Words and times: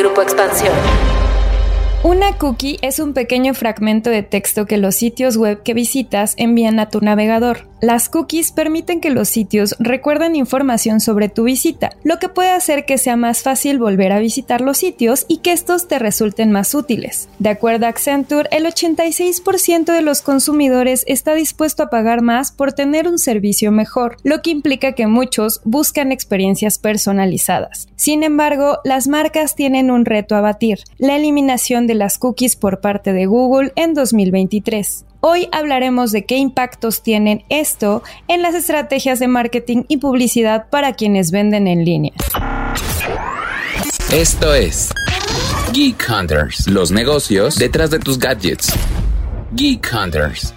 Grupo 0.00 0.22
Expansión. 0.22 0.72
Una 2.02 2.38
cookie 2.38 2.78
es 2.80 3.00
un 3.00 3.12
pequeño 3.12 3.52
fragmento 3.52 4.08
de 4.08 4.22
texto 4.22 4.64
que 4.64 4.78
los 4.78 4.94
sitios 4.94 5.36
web 5.36 5.62
que 5.62 5.74
visitas 5.74 6.32
envían 6.38 6.80
a 6.80 6.88
tu 6.88 7.02
navegador. 7.02 7.69
Las 7.80 8.10
cookies 8.10 8.52
permiten 8.52 9.00
que 9.00 9.08
los 9.08 9.28
sitios 9.30 9.74
recuerden 9.78 10.36
información 10.36 11.00
sobre 11.00 11.30
tu 11.30 11.44
visita, 11.44 11.90
lo 12.04 12.18
que 12.18 12.28
puede 12.28 12.50
hacer 12.50 12.84
que 12.84 12.98
sea 12.98 13.16
más 13.16 13.42
fácil 13.42 13.78
volver 13.78 14.12
a 14.12 14.18
visitar 14.18 14.60
los 14.60 14.76
sitios 14.76 15.24
y 15.28 15.38
que 15.38 15.52
estos 15.52 15.88
te 15.88 15.98
resulten 15.98 16.52
más 16.52 16.74
útiles. 16.74 17.28
De 17.38 17.48
acuerdo 17.48 17.86
a 17.86 17.88
Accenture, 17.88 18.48
el 18.52 18.66
86% 18.66 19.92
de 19.92 20.02
los 20.02 20.20
consumidores 20.20 21.04
está 21.06 21.32
dispuesto 21.34 21.84
a 21.84 21.90
pagar 21.90 22.20
más 22.20 22.52
por 22.52 22.74
tener 22.74 23.08
un 23.08 23.18
servicio 23.18 23.72
mejor, 23.72 24.18
lo 24.24 24.42
que 24.42 24.50
implica 24.50 24.92
que 24.92 25.06
muchos 25.06 25.62
buscan 25.64 26.12
experiencias 26.12 26.78
personalizadas. 26.78 27.88
Sin 27.96 28.22
embargo, 28.22 28.78
las 28.84 29.08
marcas 29.08 29.54
tienen 29.54 29.90
un 29.90 30.04
reto 30.04 30.36
a 30.36 30.42
batir, 30.42 30.80
la 30.98 31.16
eliminación 31.16 31.86
de 31.86 31.94
las 31.94 32.18
cookies 32.18 32.56
por 32.56 32.80
parte 32.80 33.14
de 33.14 33.24
Google 33.24 33.72
en 33.76 33.94
2023. 33.94 35.06
Hoy 35.22 35.48
hablaremos 35.52 36.12
de 36.12 36.24
qué 36.24 36.38
impactos 36.38 37.02
tienen 37.02 37.44
esto 37.50 38.02
en 38.26 38.40
las 38.40 38.54
estrategias 38.54 39.18
de 39.18 39.28
marketing 39.28 39.82
y 39.86 39.98
publicidad 39.98 40.70
para 40.70 40.94
quienes 40.94 41.30
venden 41.30 41.68
en 41.68 41.84
línea. 41.84 42.12
Esto 44.10 44.54
es 44.54 44.90
Geek 45.74 46.02
Hunters, 46.08 46.66
los 46.68 46.90
negocios 46.90 47.56
detrás 47.56 47.90
de 47.90 47.98
tus 47.98 48.18
gadgets. 48.18 48.72
Geek 49.52 49.86
Hunters. 49.92 50.54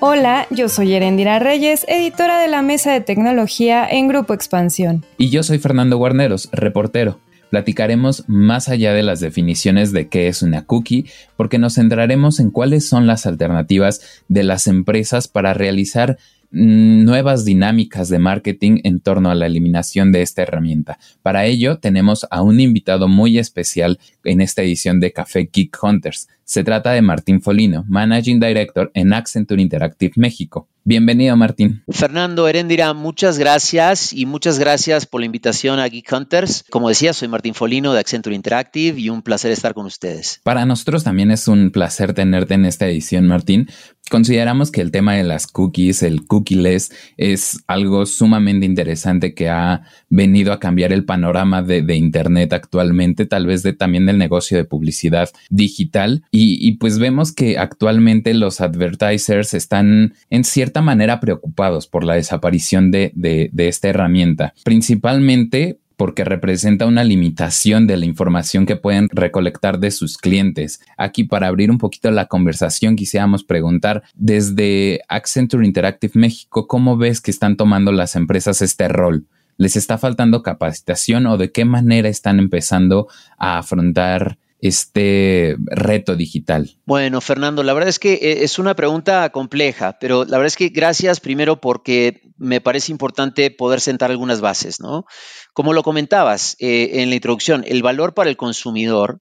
Hola, 0.00 0.46
yo 0.48 0.70
soy 0.70 0.94
Erendira 0.94 1.38
Reyes, 1.38 1.84
editora 1.88 2.40
de 2.40 2.48
la 2.48 2.62
Mesa 2.62 2.92
de 2.92 3.02
Tecnología 3.02 3.86
en 3.86 4.08
Grupo 4.08 4.32
Expansión. 4.32 5.04
Y 5.18 5.28
yo 5.28 5.42
soy 5.42 5.58
Fernando 5.58 5.98
Guarneros, 5.98 6.48
reportero. 6.52 7.18
Platicaremos 7.50 8.24
más 8.26 8.68
allá 8.68 8.92
de 8.92 9.02
las 9.02 9.20
definiciones 9.20 9.92
de 9.92 10.08
qué 10.08 10.28
es 10.28 10.42
una 10.42 10.64
cookie, 10.64 11.06
porque 11.36 11.58
nos 11.58 11.74
centraremos 11.74 12.40
en 12.40 12.50
cuáles 12.50 12.86
son 12.86 13.06
las 13.06 13.26
alternativas 13.26 14.22
de 14.28 14.42
las 14.42 14.66
empresas 14.66 15.28
para 15.28 15.54
realizar 15.54 16.18
mm, 16.50 17.04
nuevas 17.04 17.44
dinámicas 17.44 18.08
de 18.08 18.18
marketing 18.18 18.80
en 18.84 19.00
torno 19.00 19.30
a 19.30 19.34
la 19.34 19.46
eliminación 19.46 20.12
de 20.12 20.22
esta 20.22 20.42
herramienta. 20.42 20.98
Para 21.22 21.46
ello 21.46 21.78
tenemos 21.78 22.26
a 22.30 22.42
un 22.42 22.60
invitado 22.60 23.08
muy 23.08 23.38
especial 23.38 23.98
en 24.24 24.40
esta 24.40 24.62
edición 24.62 25.00
de 25.00 25.12
Café 25.12 25.48
Geek 25.50 25.78
Hunters. 25.82 26.28
Se 26.44 26.64
trata 26.64 26.92
de 26.92 27.02
Martín 27.02 27.40
Folino, 27.40 27.84
Managing 27.88 28.40
Director 28.40 28.90
en 28.94 29.12
Accenture 29.12 29.62
Interactive 29.62 30.12
México. 30.16 30.68
Bienvenido, 30.88 31.36
Martín. 31.36 31.82
Fernando 31.90 32.48
Herendira, 32.48 32.94
muchas 32.94 33.36
gracias 33.36 34.14
y 34.14 34.24
muchas 34.24 34.58
gracias 34.58 35.04
por 35.04 35.20
la 35.20 35.26
invitación 35.26 35.80
a 35.80 35.86
Geek 35.86 36.10
Hunters. 36.10 36.64
Como 36.70 36.88
decía, 36.88 37.12
soy 37.12 37.28
Martín 37.28 37.52
Folino 37.52 37.92
de 37.92 38.00
Accenture 38.00 38.34
Interactive 38.34 38.98
y 38.98 39.10
un 39.10 39.20
placer 39.20 39.52
estar 39.52 39.74
con 39.74 39.84
ustedes. 39.84 40.40
Para 40.44 40.64
nosotros 40.64 41.04
también 41.04 41.30
es 41.30 41.46
un 41.46 41.72
placer 41.72 42.14
tenerte 42.14 42.54
en 42.54 42.64
esta 42.64 42.86
edición, 42.86 43.26
Martín. 43.26 43.68
Consideramos 44.08 44.70
que 44.70 44.80
el 44.80 44.90
tema 44.90 45.14
de 45.14 45.24
las 45.24 45.46
cookies, 45.46 46.02
el 46.02 46.26
cookieless, 46.26 46.92
es 47.16 47.62
algo 47.66 48.06
sumamente 48.06 48.66
interesante 48.66 49.34
que 49.34 49.48
ha 49.48 49.82
venido 50.08 50.52
a 50.52 50.60
cambiar 50.60 50.92
el 50.92 51.04
panorama 51.04 51.62
de, 51.62 51.88
Internet 51.96 52.52
actualmente, 52.52 53.26
tal 53.26 53.46
vez 53.46 53.62
de, 53.62 53.72
también 53.72 54.06
del 54.06 54.18
negocio 54.18 54.56
de 54.56 54.64
publicidad 54.64 55.30
digital. 55.50 56.24
Y, 56.30 56.72
pues 56.78 56.98
vemos 56.98 57.32
que 57.32 57.58
actualmente 57.58 58.34
los 58.34 58.60
advertisers 58.60 59.54
están 59.54 60.14
en 60.30 60.44
cierta 60.44 60.80
manera 60.80 61.20
preocupados 61.20 61.86
por 61.86 62.04
la 62.04 62.14
desaparición 62.14 62.90
de, 62.90 63.12
de 63.14 63.68
esta 63.68 63.88
herramienta, 63.88 64.54
principalmente 64.64 65.78
porque 65.98 66.24
representa 66.24 66.86
una 66.86 67.02
limitación 67.02 67.88
de 67.88 67.96
la 67.96 68.06
información 68.06 68.66
que 68.66 68.76
pueden 68.76 69.08
recolectar 69.10 69.80
de 69.80 69.90
sus 69.90 70.16
clientes. 70.16 70.80
Aquí 70.96 71.24
para 71.24 71.48
abrir 71.48 71.72
un 71.72 71.78
poquito 71.78 72.12
la 72.12 72.26
conversación 72.26 72.94
quisiéramos 72.94 73.42
preguntar 73.42 74.04
desde 74.14 75.00
Accenture 75.08 75.66
Interactive 75.66 76.12
México, 76.14 76.68
¿cómo 76.68 76.96
ves 76.96 77.20
que 77.20 77.32
están 77.32 77.56
tomando 77.56 77.90
las 77.90 78.14
empresas 78.14 78.62
este 78.62 78.86
rol? 78.86 79.26
¿Les 79.56 79.74
está 79.74 79.98
faltando 79.98 80.44
capacitación 80.44 81.26
o 81.26 81.36
de 81.36 81.50
qué 81.50 81.64
manera 81.64 82.08
están 82.08 82.38
empezando 82.38 83.08
a 83.36 83.58
afrontar 83.58 84.38
este 84.60 85.56
reto 85.66 86.16
digital? 86.16 86.76
Bueno, 86.84 87.20
Fernando, 87.20 87.62
la 87.62 87.72
verdad 87.72 87.88
es 87.88 87.98
que 87.98 88.14
eh, 88.14 88.44
es 88.44 88.58
una 88.58 88.74
pregunta 88.74 89.28
compleja, 89.30 89.98
pero 90.00 90.24
la 90.24 90.38
verdad 90.38 90.46
es 90.46 90.56
que 90.56 90.68
gracias 90.68 91.20
primero 91.20 91.60
porque 91.60 92.22
me 92.36 92.60
parece 92.60 92.92
importante 92.92 93.50
poder 93.50 93.80
sentar 93.80 94.10
algunas 94.10 94.40
bases, 94.40 94.80
¿no? 94.80 95.04
Como 95.58 95.72
lo 95.72 95.82
comentabas 95.82 96.54
eh, 96.60 97.02
en 97.02 97.08
la 97.08 97.16
introducción, 97.16 97.64
el 97.66 97.82
valor 97.82 98.14
para 98.14 98.30
el 98.30 98.36
consumidor 98.36 99.20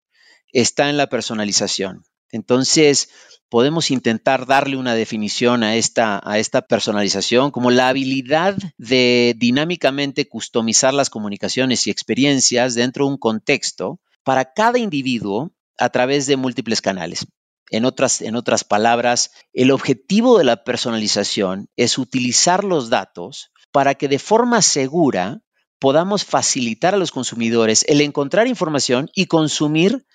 está 0.52 0.88
en 0.88 0.96
la 0.96 1.10
personalización. 1.10 2.04
Entonces, 2.30 3.10
podemos 3.50 3.90
intentar 3.90 4.46
darle 4.46 4.78
una 4.78 4.94
definición 4.94 5.64
a 5.64 5.78
esta, 5.78 6.22
a 6.24 6.38
esta 6.38 6.62
personalización 6.62 7.50
como 7.50 7.72
la 7.72 7.88
habilidad 7.88 8.56
de 8.78 9.34
dinámicamente 9.36 10.28
customizar 10.28 10.94
las 10.94 11.10
comunicaciones 11.10 11.88
y 11.88 11.90
experiencias 11.90 12.76
dentro 12.76 13.06
de 13.06 13.14
un 13.14 13.18
contexto 13.18 14.00
para 14.24 14.54
cada 14.54 14.78
individuo 14.78 15.56
a 15.80 15.90
través 15.90 16.28
de 16.28 16.38
múltiples 16.38 16.82
canales. 16.82 17.26
En 17.72 17.84
otras, 17.84 18.22
en 18.22 18.36
otras 18.36 18.64
palabras, 18.64 19.32
el 19.54 19.72
objetivo 19.72 20.38
de 20.38 20.44
la 20.44 20.64
personalización 20.64 21.68
es 21.78 21.98
utilizar 21.98 22.64
los 22.64 22.92
datos 22.92 23.50
para 23.72 23.96
que 23.96 24.08
de 24.08 24.20
forma 24.20 24.62
segura 24.62 25.42
podamos 25.80 26.26
facilitar 26.26 26.94
a 26.94 26.98
los 26.98 27.12
consumidores 27.12 27.86
el 27.88 28.02
encontrar 28.02 28.48
información 28.48 29.10
y 29.16 29.26
consumir 29.26 30.06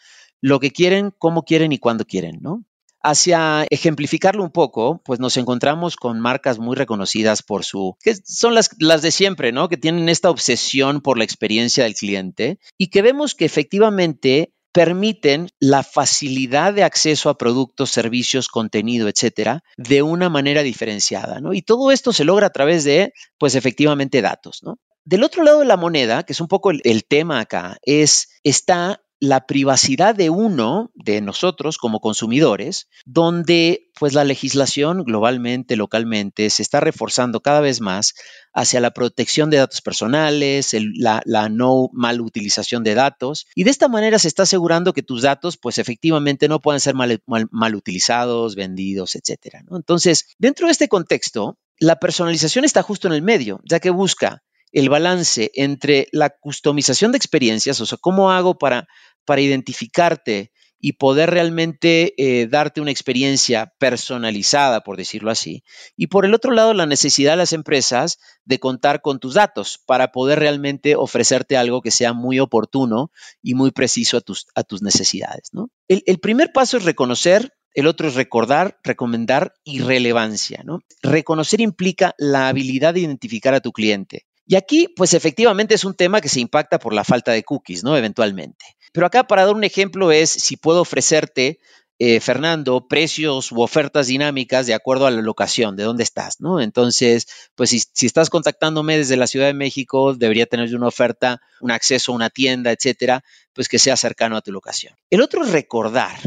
lo 0.41 0.61
que 0.61 0.73
quieren, 0.73 1.13
cómo 1.19 1.45
quieren 1.45 1.73
y 1.73 1.79
cuándo 1.79 2.05
quieren, 2.05 2.41
¿no? 2.41 2.65
Hacia 3.05 3.67
ejemplificarlo 3.71 4.45
un 4.45 4.53
poco, 4.53 5.03
pues 5.05 5.19
nos 5.19 5.37
encontramos 5.37 5.97
con 5.97 6.21
marcas 6.21 6.59
muy 6.59 6.77
reconocidas 6.77 7.43
por 7.43 7.65
su, 7.65 7.97
que 8.01 8.15
son 8.25 8.55
las, 8.55 8.71
las 8.79 9.03
de 9.03 9.11
siempre, 9.11 9.51
¿no? 9.51 9.69
Que 9.69 9.77
tienen 9.77 10.09
esta 10.09 10.31
obsesión 10.31 11.01
por 11.01 11.19
la 11.19 11.25
experiencia 11.25 11.85
del 11.85 11.95
cliente 11.95 12.59
y 12.79 12.89
que 12.89 13.03
vemos 13.03 13.35
que 13.35 13.45
efectivamente 13.45 14.53
permiten 14.73 15.49
la 15.61 15.83
facilidad 15.83 16.73
de 16.73 16.83
acceso 16.83 17.29
a 17.29 17.37
productos, 17.37 17.91
servicios, 17.91 18.49
contenido, 18.49 19.09
etcétera, 19.09 19.63
de 19.77 20.03
una 20.03 20.31
manera 20.31 20.63
diferenciada, 20.63 21.41
¿no? 21.41 21.53
Y 21.53 21.63
todo 21.63 21.91
esto 21.91 22.13
se 22.13 22.25
logra 22.25 22.47
a 22.47 22.53
través 22.53 22.85
de, 22.85 23.13
pues 23.39 23.55
efectivamente, 23.55 24.23
datos, 24.23 24.63
¿no? 24.63 24.79
Del 25.05 25.25
otro 25.25 25.43
lado 25.43 25.61
de 25.61 25.67
la 25.67 25.77
moneda, 25.77 26.23
que 26.23 26.33
es 26.33 26.41
un 26.41 26.49
poco 26.49 26.71
el, 26.71 27.05
tema 27.05 27.41
acá, 27.41 27.79
es, 27.83 28.29
está 28.45 29.03
la 29.19 29.47
privacidad 29.47 30.15
de 30.15 30.31
uno, 30.31 30.91
de 30.95 31.21
nosotros 31.21 31.79
como 31.79 32.01
consumidores, 32.01 32.89
donde 33.05 33.91
pues 33.99 34.15
la 34.15 34.25
legislación 34.25 35.05
globalmente, 35.05 35.77
localmente, 35.77 36.51
se 36.51 36.63
está 36.63 36.81
reforzando 36.81 37.41
cada 37.41 37.61
vez 37.61 37.81
más 37.81 38.15
hacia 38.53 38.81
la 38.81 38.93
protección 38.93 39.51
de 39.51 39.59
datos 39.59 39.81
personales, 39.81 40.75
la, 40.97 41.23
no 41.51 41.89
mal 41.93 42.21
utilización 42.21 42.83
de 42.83 42.95
datos, 42.95 43.47
y 43.55 43.65
de 43.65 43.71
esta 43.71 43.89
manera 43.89 44.19
se 44.19 44.29
está 44.29 44.43
asegurando 44.43 44.93
que 44.93 45.05
tus 45.05 45.23
datos 45.23 45.57
pues 45.57 45.79
efectivamente 45.79 46.49
no 46.49 46.61
puedan 46.61 46.81
ser 46.81 46.95
mal, 46.95 47.75
utilizados, 47.75 48.57
vendidos, 48.57 49.15
etc. 49.15 49.57
Entonces, 49.71 50.27
dentro 50.39 50.67
de 50.67 50.73
este 50.73 50.89
contexto, 50.89 51.59
la 51.79 52.01
personalización 52.01 52.65
está 52.65 52.83
justo 52.83 53.09
en 53.09 53.15
el 53.15 53.23
medio, 53.23 53.61
ya 53.65 53.79
que 53.79 53.91
busca 53.91 54.43
el 54.73 54.89
balance 54.89 55.51
entre 55.55 56.09
la 56.13 56.31
customización 56.31 57.13
de 57.13 57.19
experiencias, 57.19 57.81
o 57.81 57.87
sea, 57.87 57.99
cómo 58.01 58.31
hago 58.33 58.59
para, 58.59 58.89
para 59.25 59.41
identificarte 59.41 60.53
y 60.85 60.95
poder 60.95 61.31
realmente 61.31 62.13
eh, 62.17 62.49
darte 62.49 62.81
una 62.81 62.91
experiencia 62.91 63.73
personalizada, 63.79 64.81
por 64.81 64.97
decirlo 64.97 65.31
así. 65.31 65.63
Y 65.97 66.09
por 66.09 66.25
el 66.25 66.35
otro 66.35 66.51
lado, 66.51 66.75
la 66.75 66.87
necesidad 66.87 67.35
de 67.35 67.37
las 67.37 67.53
empresas 67.53 68.19
de 68.45 68.59
contar 68.59 69.01
con 69.01 69.21
tus 69.21 69.35
datos 69.35 69.81
para 69.87 70.11
poder 70.11 70.41
realmente 70.41 70.97
ofrecerte 70.97 71.57
algo 71.57 71.83
que 71.83 71.93
sea 71.93 72.15
muy 72.15 72.41
oportuno 72.41 73.13
y 73.41 73.55
muy 73.55 73.71
preciso 73.71 74.17
a 74.17 74.23
tus, 74.23 74.47
a 74.57 74.65
tus 74.65 74.83
necesidades. 74.83 75.51
¿no? 75.53 75.71
El, 75.87 76.03
el 76.07 76.19
primer 76.19 76.53
paso 76.53 76.79
es 76.79 76.85
reconocer 76.85 77.53
el 77.75 77.87
otro 77.87 78.09
es 78.09 78.15
recordar, 78.15 78.79
recomendar 78.83 79.55
y 79.65 79.81
relevancia. 79.81 80.63
¿no? 80.65 80.81
Reconocer 81.03 81.61
implica 81.61 82.15
la 82.19 82.49
habilidad 82.49 82.95
de 82.95 83.01
identificar 83.01 83.55
a 83.55 83.61
tu 83.61 83.73
cliente. 83.73 84.27
Y 84.47 84.57
aquí, 84.57 84.89
pues 84.89 85.15
efectivamente 85.15 85.75
es 85.75 85.85
un 85.85 85.95
tema 85.95 86.21
que 86.21 86.29
se 86.29 86.41
impacta 86.41 86.79
por 86.79 86.95
la 86.95 87.05
falta 87.05 87.33
de 87.33 87.45
cookies, 87.45 87.85
¿no? 87.85 87.97
Eventualmente. 87.97 88.65
Pero 88.93 89.07
acá, 89.07 89.25
para 89.25 89.47
dar 89.47 89.55
un 89.55 89.65
ejemplo, 89.65 90.13
es 90.13 90.31
si 90.31 90.57
puedo 90.57 90.81
ofrecerte, 90.81 91.61
eh, 91.99 92.21
Fernando, 92.21 92.89
precios 92.89 93.53
u 93.53 93.63
ofertas 93.63 94.09
dinámicas 94.09 94.67
de 94.67 94.75
acuerdo 94.75 95.07
a 95.07 95.11
la 95.11 95.23
locación, 95.23 95.77
de 95.77 95.85
dónde 95.85 96.03
estás, 96.03 96.41
¿no? 96.41 96.61
Entonces, 96.61 97.29
pues 97.55 97.71
si, 97.71 97.81
si 97.93 98.07
estás 98.07 98.29
contactándome 98.29 98.99
desde 98.99 99.17
la 99.17 99.29
Ciudad 99.29 99.47
de 99.47 99.55
México, 99.55 100.15
debería 100.15 100.47
tener 100.47 100.75
una 100.75 100.89
oferta, 100.89 101.41
un 101.61 101.71
acceso 101.71 102.11
a 102.11 102.17
una 102.17 102.29
tienda, 102.29 102.73
etcétera, 102.73 103.23
pues 103.53 103.69
que 103.69 103.79
sea 103.79 103.97
cercano 103.97 104.37
a 104.37 104.43
tu 104.43 104.51
locación. 104.51 104.95
El 105.11 105.21
otro 105.21 105.45
es 105.45 105.53
recordar. 105.53 106.19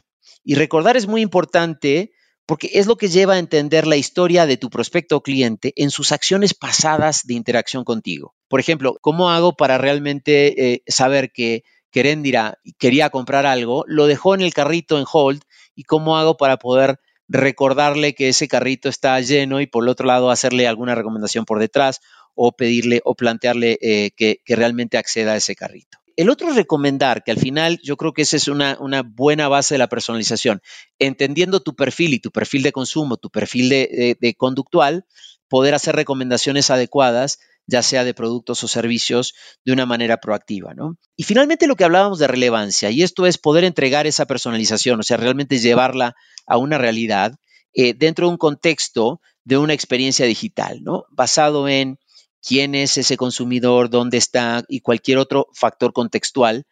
Y 0.45 0.55
recordar 0.55 0.95
es 0.95 1.07
muy 1.07 1.21
importante 1.21 2.13
porque 2.45 2.71
es 2.73 2.85
lo 2.85 2.95
que 2.95 3.07
lleva 3.07 3.33
a 3.33 3.39
entender 3.39 3.87
la 3.87 3.95
historia 3.95 4.45
de 4.45 4.57
tu 4.57 4.69
prospecto 4.69 5.17
o 5.17 5.23
cliente 5.23 5.73
en 5.75 5.89
sus 5.89 6.11
acciones 6.11 6.53
pasadas 6.53 7.25
de 7.25 7.33
interacción 7.33 7.83
contigo. 7.83 8.35
Por 8.47 8.59
ejemplo, 8.59 8.97
¿cómo 9.01 9.29
hago 9.29 9.55
para 9.55 9.77
realmente 9.77 10.73
eh, 10.73 10.83
saber 10.87 11.31
que, 11.31 11.63
Kerendira 11.95 12.59
quería 12.77 13.09
comprar 13.09 13.45
algo, 13.45 13.85
lo 13.87 14.05
dejó 14.05 14.35
en 14.35 14.41
el 14.41 14.53
carrito 14.53 14.99
en 14.99 15.05
hold 15.09 15.41
y 15.75 15.83
cómo 15.83 16.17
hago 16.17 16.35
para 16.35 16.57
poder 16.57 16.99
recordarle 17.29 18.13
que 18.13 18.27
ese 18.27 18.49
carrito 18.49 18.89
está 18.89 19.17
lleno 19.21 19.61
y 19.61 19.67
por 19.67 19.85
el 19.85 19.89
otro 19.89 20.05
lado 20.05 20.29
hacerle 20.29 20.67
alguna 20.67 20.93
recomendación 20.93 21.45
por 21.45 21.57
detrás 21.57 22.01
o 22.33 22.51
pedirle 22.51 22.99
o 23.05 23.15
plantearle 23.15 23.77
eh, 23.81 24.11
que, 24.17 24.41
realmente 24.45 24.97
acceda 24.97 25.31
a 25.31 25.37
ese 25.37 25.55
carrito. 25.55 25.97
El 26.15 26.29
otro 26.29 26.49
es 26.49 26.55
recomendar, 26.55 27.23
que 27.23 27.31
al 27.31 27.37
final 27.37 27.79
yo 27.83 27.97
creo 27.97 28.13
que 28.13 28.21
esa 28.21 28.37
es 28.37 28.47
una, 28.47 28.77
buena 29.03 29.47
base 29.47 29.75
de 29.75 29.79
la 29.79 29.89
personalización, 29.89 30.61
entendiendo 30.99 31.61
tu 31.61 31.75
perfil 31.75 32.13
y 32.13 32.19
tu 32.19 32.31
perfil 32.31 32.63
de 32.63 32.71
consumo, 32.71 33.17
tu 33.17 33.29
perfil 33.29 33.69
de, 33.69 34.17
de 34.19 34.35
conductual, 34.35 35.05
poder 35.49 35.75
hacer 35.75 35.95
recomendaciones 35.95 36.69
adecuadas 36.69 37.39
ya 37.67 37.81
sea 37.81 38.03
de 38.03 38.13
productos 38.13 38.63
o 38.63 38.67
servicios, 38.67 39.33
de 39.63 39.73
una 39.73 39.85
manera 39.85 40.17
proactiva. 40.17 40.73
¿no? 40.73 40.97
Y 41.15 41.23
finalmente 41.23 41.67
lo 41.67 41.75
que 41.75 41.83
hablábamos 41.83 42.19
de 42.19 42.27
relevancia, 42.27 42.91
y 42.91 43.03
esto 43.03 43.25
es 43.25 43.37
poder 43.37 43.63
entregar 43.63 44.07
esa 44.07 44.25
personalización, 44.25 44.99
o 44.99 45.03
sea, 45.03 45.17
realmente 45.17 45.57
llevarla 45.59 46.15
a 46.45 46.57
una 46.57 46.77
realidad 46.77 47.35
eh, 47.73 47.93
dentro 47.93 48.27
de 48.27 48.31
un 48.31 48.37
contexto 48.37 49.21
de 49.43 49.57
una 49.57 49.73
experiencia 49.73 50.25
digital, 50.25 50.83
¿no? 50.83 51.05
basado 51.09 51.67
en 51.67 51.99
quién 52.45 52.75
es 52.75 52.97
ese 52.97 53.17
consumidor, 53.17 53.89
dónde 53.89 54.17
está 54.17 54.63
y 54.67 54.81
cualquier 54.81 55.17
otro 55.17 55.47
factor 55.53 55.93
contextual 55.93 56.65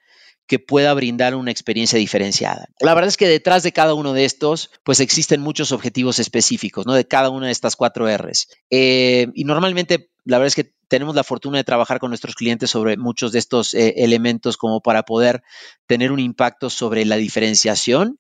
que 0.46 0.60
pueda 0.60 0.94
brindar 0.94 1.36
una 1.36 1.52
experiencia 1.52 1.98
diferenciada. 1.98 2.68
La 2.80 2.94
verdad 2.94 3.08
es 3.08 3.18
que 3.18 3.28
detrás 3.28 3.64
de 3.64 3.72
cada 3.72 3.94
uno 3.94 4.14
de 4.14 4.26
estos, 4.26 4.72
pues 4.84 5.00
existen 5.00 5.42
muchos 5.42 5.72
objetivos 5.72 6.20
específicos, 6.20 6.86
¿no? 6.86 6.94
De 6.94 7.08
cada 7.08 7.30
una 7.30 7.48
de 7.48 7.54
estas 7.54 7.76
cuatro 7.76 8.06
Rs. 8.06 8.50
Eh, 8.70 9.28
y 9.34 9.46
normalmente, 9.46 10.12
la 10.26 10.38
verdad 10.38 10.48
es 10.48 10.56
que 10.56 10.74
tenemos 10.90 11.16
la 11.16 11.24
fortuna 11.24 11.58
de 11.58 11.64
trabajar 11.64 12.00
con 12.00 12.12
nuestros 12.12 12.36
clientes 12.36 12.70
sobre 12.70 12.98
muchos 12.98 13.32
de 13.32 13.40
estos 13.40 13.74
eh, 13.74 13.94
elementos 13.98 14.58
como 14.58 14.82
para 14.82 15.04
poder 15.04 15.44
tener 15.88 16.12
un 16.12 16.20
impacto 16.20 16.70
sobre 16.70 17.06
la 17.06 17.16
diferenciación 17.16 18.20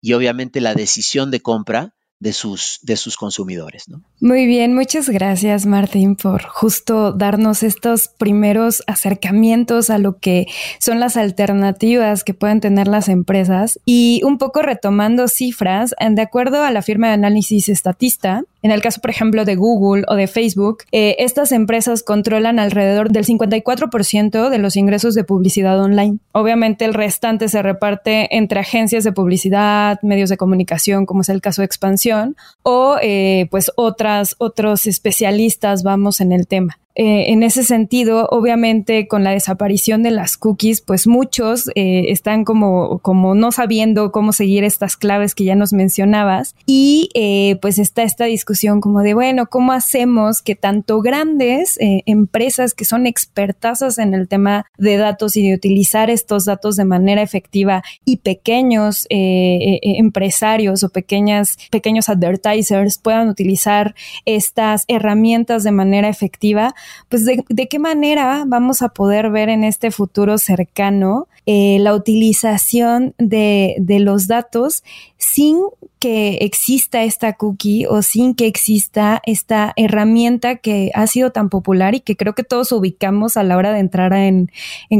y 0.00 0.12
obviamente 0.12 0.60
la 0.60 0.74
decisión 0.74 1.30
de 1.30 1.40
compra 1.40 1.94
de 2.22 2.32
sus, 2.32 2.78
de 2.82 2.96
sus 2.96 3.16
consumidores. 3.16 3.88
¿no? 3.88 4.00
Muy 4.20 4.46
bien, 4.46 4.76
muchas 4.76 5.08
gracias 5.08 5.66
Martín 5.66 6.14
por 6.14 6.44
justo 6.44 7.10
darnos 7.10 7.64
estos 7.64 8.06
primeros 8.06 8.84
acercamientos 8.86 9.90
a 9.90 9.98
lo 9.98 10.18
que 10.18 10.46
son 10.78 11.00
las 11.00 11.16
alternativas 11.16 12.22
que 12.22 12.32
pueden 12.32 12.60
tener 12.60 12.86
las 12.86 13.08
empresas 13.08 13.80
y 13.84 14.20
un 14.22 14.38
poco 14.38 14.62
retomando 14.62 15.26
cifras, 15.26 15.96
de 15.98 16.22
acuerdo 16.22 16.62
a 16.62 16.70
la 16.70 16.82
firma 16.82 17.08
de 17.08 17.14
análisis 17.14 17.68
estatista, 17.68 18.44
en 18.62 18.70
el 18.70 18.80
caso, 18.80 19.00
por 19.00 19.10
ejemplo, 19.10 19.44
de 19.44 19.56
Google 19.56 20.04
o 20.08 20.14
de 20.14 20.28
Facebook, 20.28 20.84
eh, 20.92 21.16
estas 21.18 21.50
empresas 21.52 22.02
controlan 22.02 22.58
alrededor 22.58 23.10
del 23.10 23.24
54% 23.24 24.50
de 24.50 24.58
los 24.58 24.76
ingresos 24.76 25.14
de 25.14 25.24
publicidad 25.24 25.80
online. 25.80 26.18
Obviamente 26.32 26.84
el 26.84 26.94
restante 26.94 27.48
se 27.48 27.60
reparte 27.62 28.36
entre 28.36 28.60
agencias 28.60 29.02
de 29.04 29.12
publicidad, 29.12 29.98
medios 30.02 30.30
de 30.30 30.36
comunicación, 30.36 31.06
como 31.06 31.22
es 31.22 31.28
el 31.28 31.40
caso 31.40 31.62
de 31.62 31.66
Expansión, 31.66 32.36
o 32.62 32.96
eh, 33.02 33.48
pues 33.50 33.72
otras, 33.76 34.36
otros 34.38 34.86
especialistas, 34.86 35.82
vamos, 35.82 36.20
en 36.20 36.32
el 36.32 36.46
tema. 36.46 36.78
Eh, 36.94 37.32
en 37.32 37.42
ese 37.42 37.64
sentido, 37.64 38.28
obviamente, 38.30 39.08
con 39.08 39.24
la 39.24 39.30
desaparición 39.30 40.02
de 40.02 40.10
las 40.10 40.36
cookies, 40.36 40.82
pues 40.82 41.06
muchos 41.06 41.68
eh, 41.74 42.06
están 42.08 42.44
como, 42.44 42.98
como 42.98 43.34
no 43.34 43.50
sabiendo 43.50 44.12
cómo 44.12 44.32
seguir 44.32 44.62
estas 44.64 44.96
claves 44.96 45.34
que 45.34 45.44
ya 45.44 45.54
nos 45.54 45.72
mencionabas. 45.72 46.54
Y 46.66 47.08
eh, 47.14 47.56
pues 47.62 47.78
está 47.78 48.02
esta 48.02 48.26
discusión 48.26 48.80
como 48.80 49.00
de, 49.00 49.14
bueno, 49.14 49.46
¿cómo 49.46 49.72
hacemos 49.72 50.42
que 50.42 50.54
tanto 50.54 51.00
grandes 51.00 51.78
empresas 51.78 52.74
que 52.74 52.84
son 52.84 53.06
expertasas 53.06 53.98
en 53.98 54.14
el 54.14 54.28
tema 54.28 54.66
de 54.76 54.96
datos 54.96 55.36
y 55.36 55.48
de 55.48 55.54
utilizar 55.54 56.10
estos 56.10 56.44
datos 56.44 56.76
de 56.76 56.84
manera 56.84 57.22
efectiva 57.22 57.82
y 58.04 58.18
pequeños 58.18 59.06
empresarios 59.10 60.84
o 60.84 60.90
pequeñas, 60.90 61.56
pequeños 61.70 62.08
advertisers 62.08 62.98
puedan 62.98 63.28
utilizar 63.28 63.94
estas 64.24 64.84
herramientas 64.88 65.64
de 65.64 65.72
manera 65.72 66.08
efectiva? 66.08 66.74
Pues 67.08 67.24
de, 67.24 67.68
qué 67.68 67.78
manera 67.78 68.44
vamos 68.46 68.82
a 68.82 68.90
poder 68.90 69.30
ver 69.30 69.48
en 69.48 69.64
este 69.64 69.90
futuro 69.90 70.38
cercano 70.38 71.28
eh, 71.46 71.78
la 71.80 71.94
utilización 71.94 73.14
de, 73.18 73.76
de 73.78 74.00
los 74.00 74.26
datos 74.26 74.84
sin 75.16 75.58
que 76.02 76.38
exista 76.40 77.04
esta 77.04 77.34
cookie 77.34 77.86
o 77.86 78.02
sin 78.02 78.34
que 78.34 78.48
exista 78.48 79.22
esta 79.24 79.72
herramienta 79.76 80.56
que 80.56 80.90
ha 80.94 81.06
sido 81.06 81.30
tan 81.30 81.48
popular 81.48 81.94
y 81.94 82.00
que 82.00 82.16
creo 82.16 82.34
que 82.34 82.42
todos 82.42 82.72
ubicamos 82.72 83.36
a 83.36 83.44
la 83.44 83.56
hora 83.56 83.72
de 83.72 83.78
entrar 83.78 84.12
en, 84.12 84.50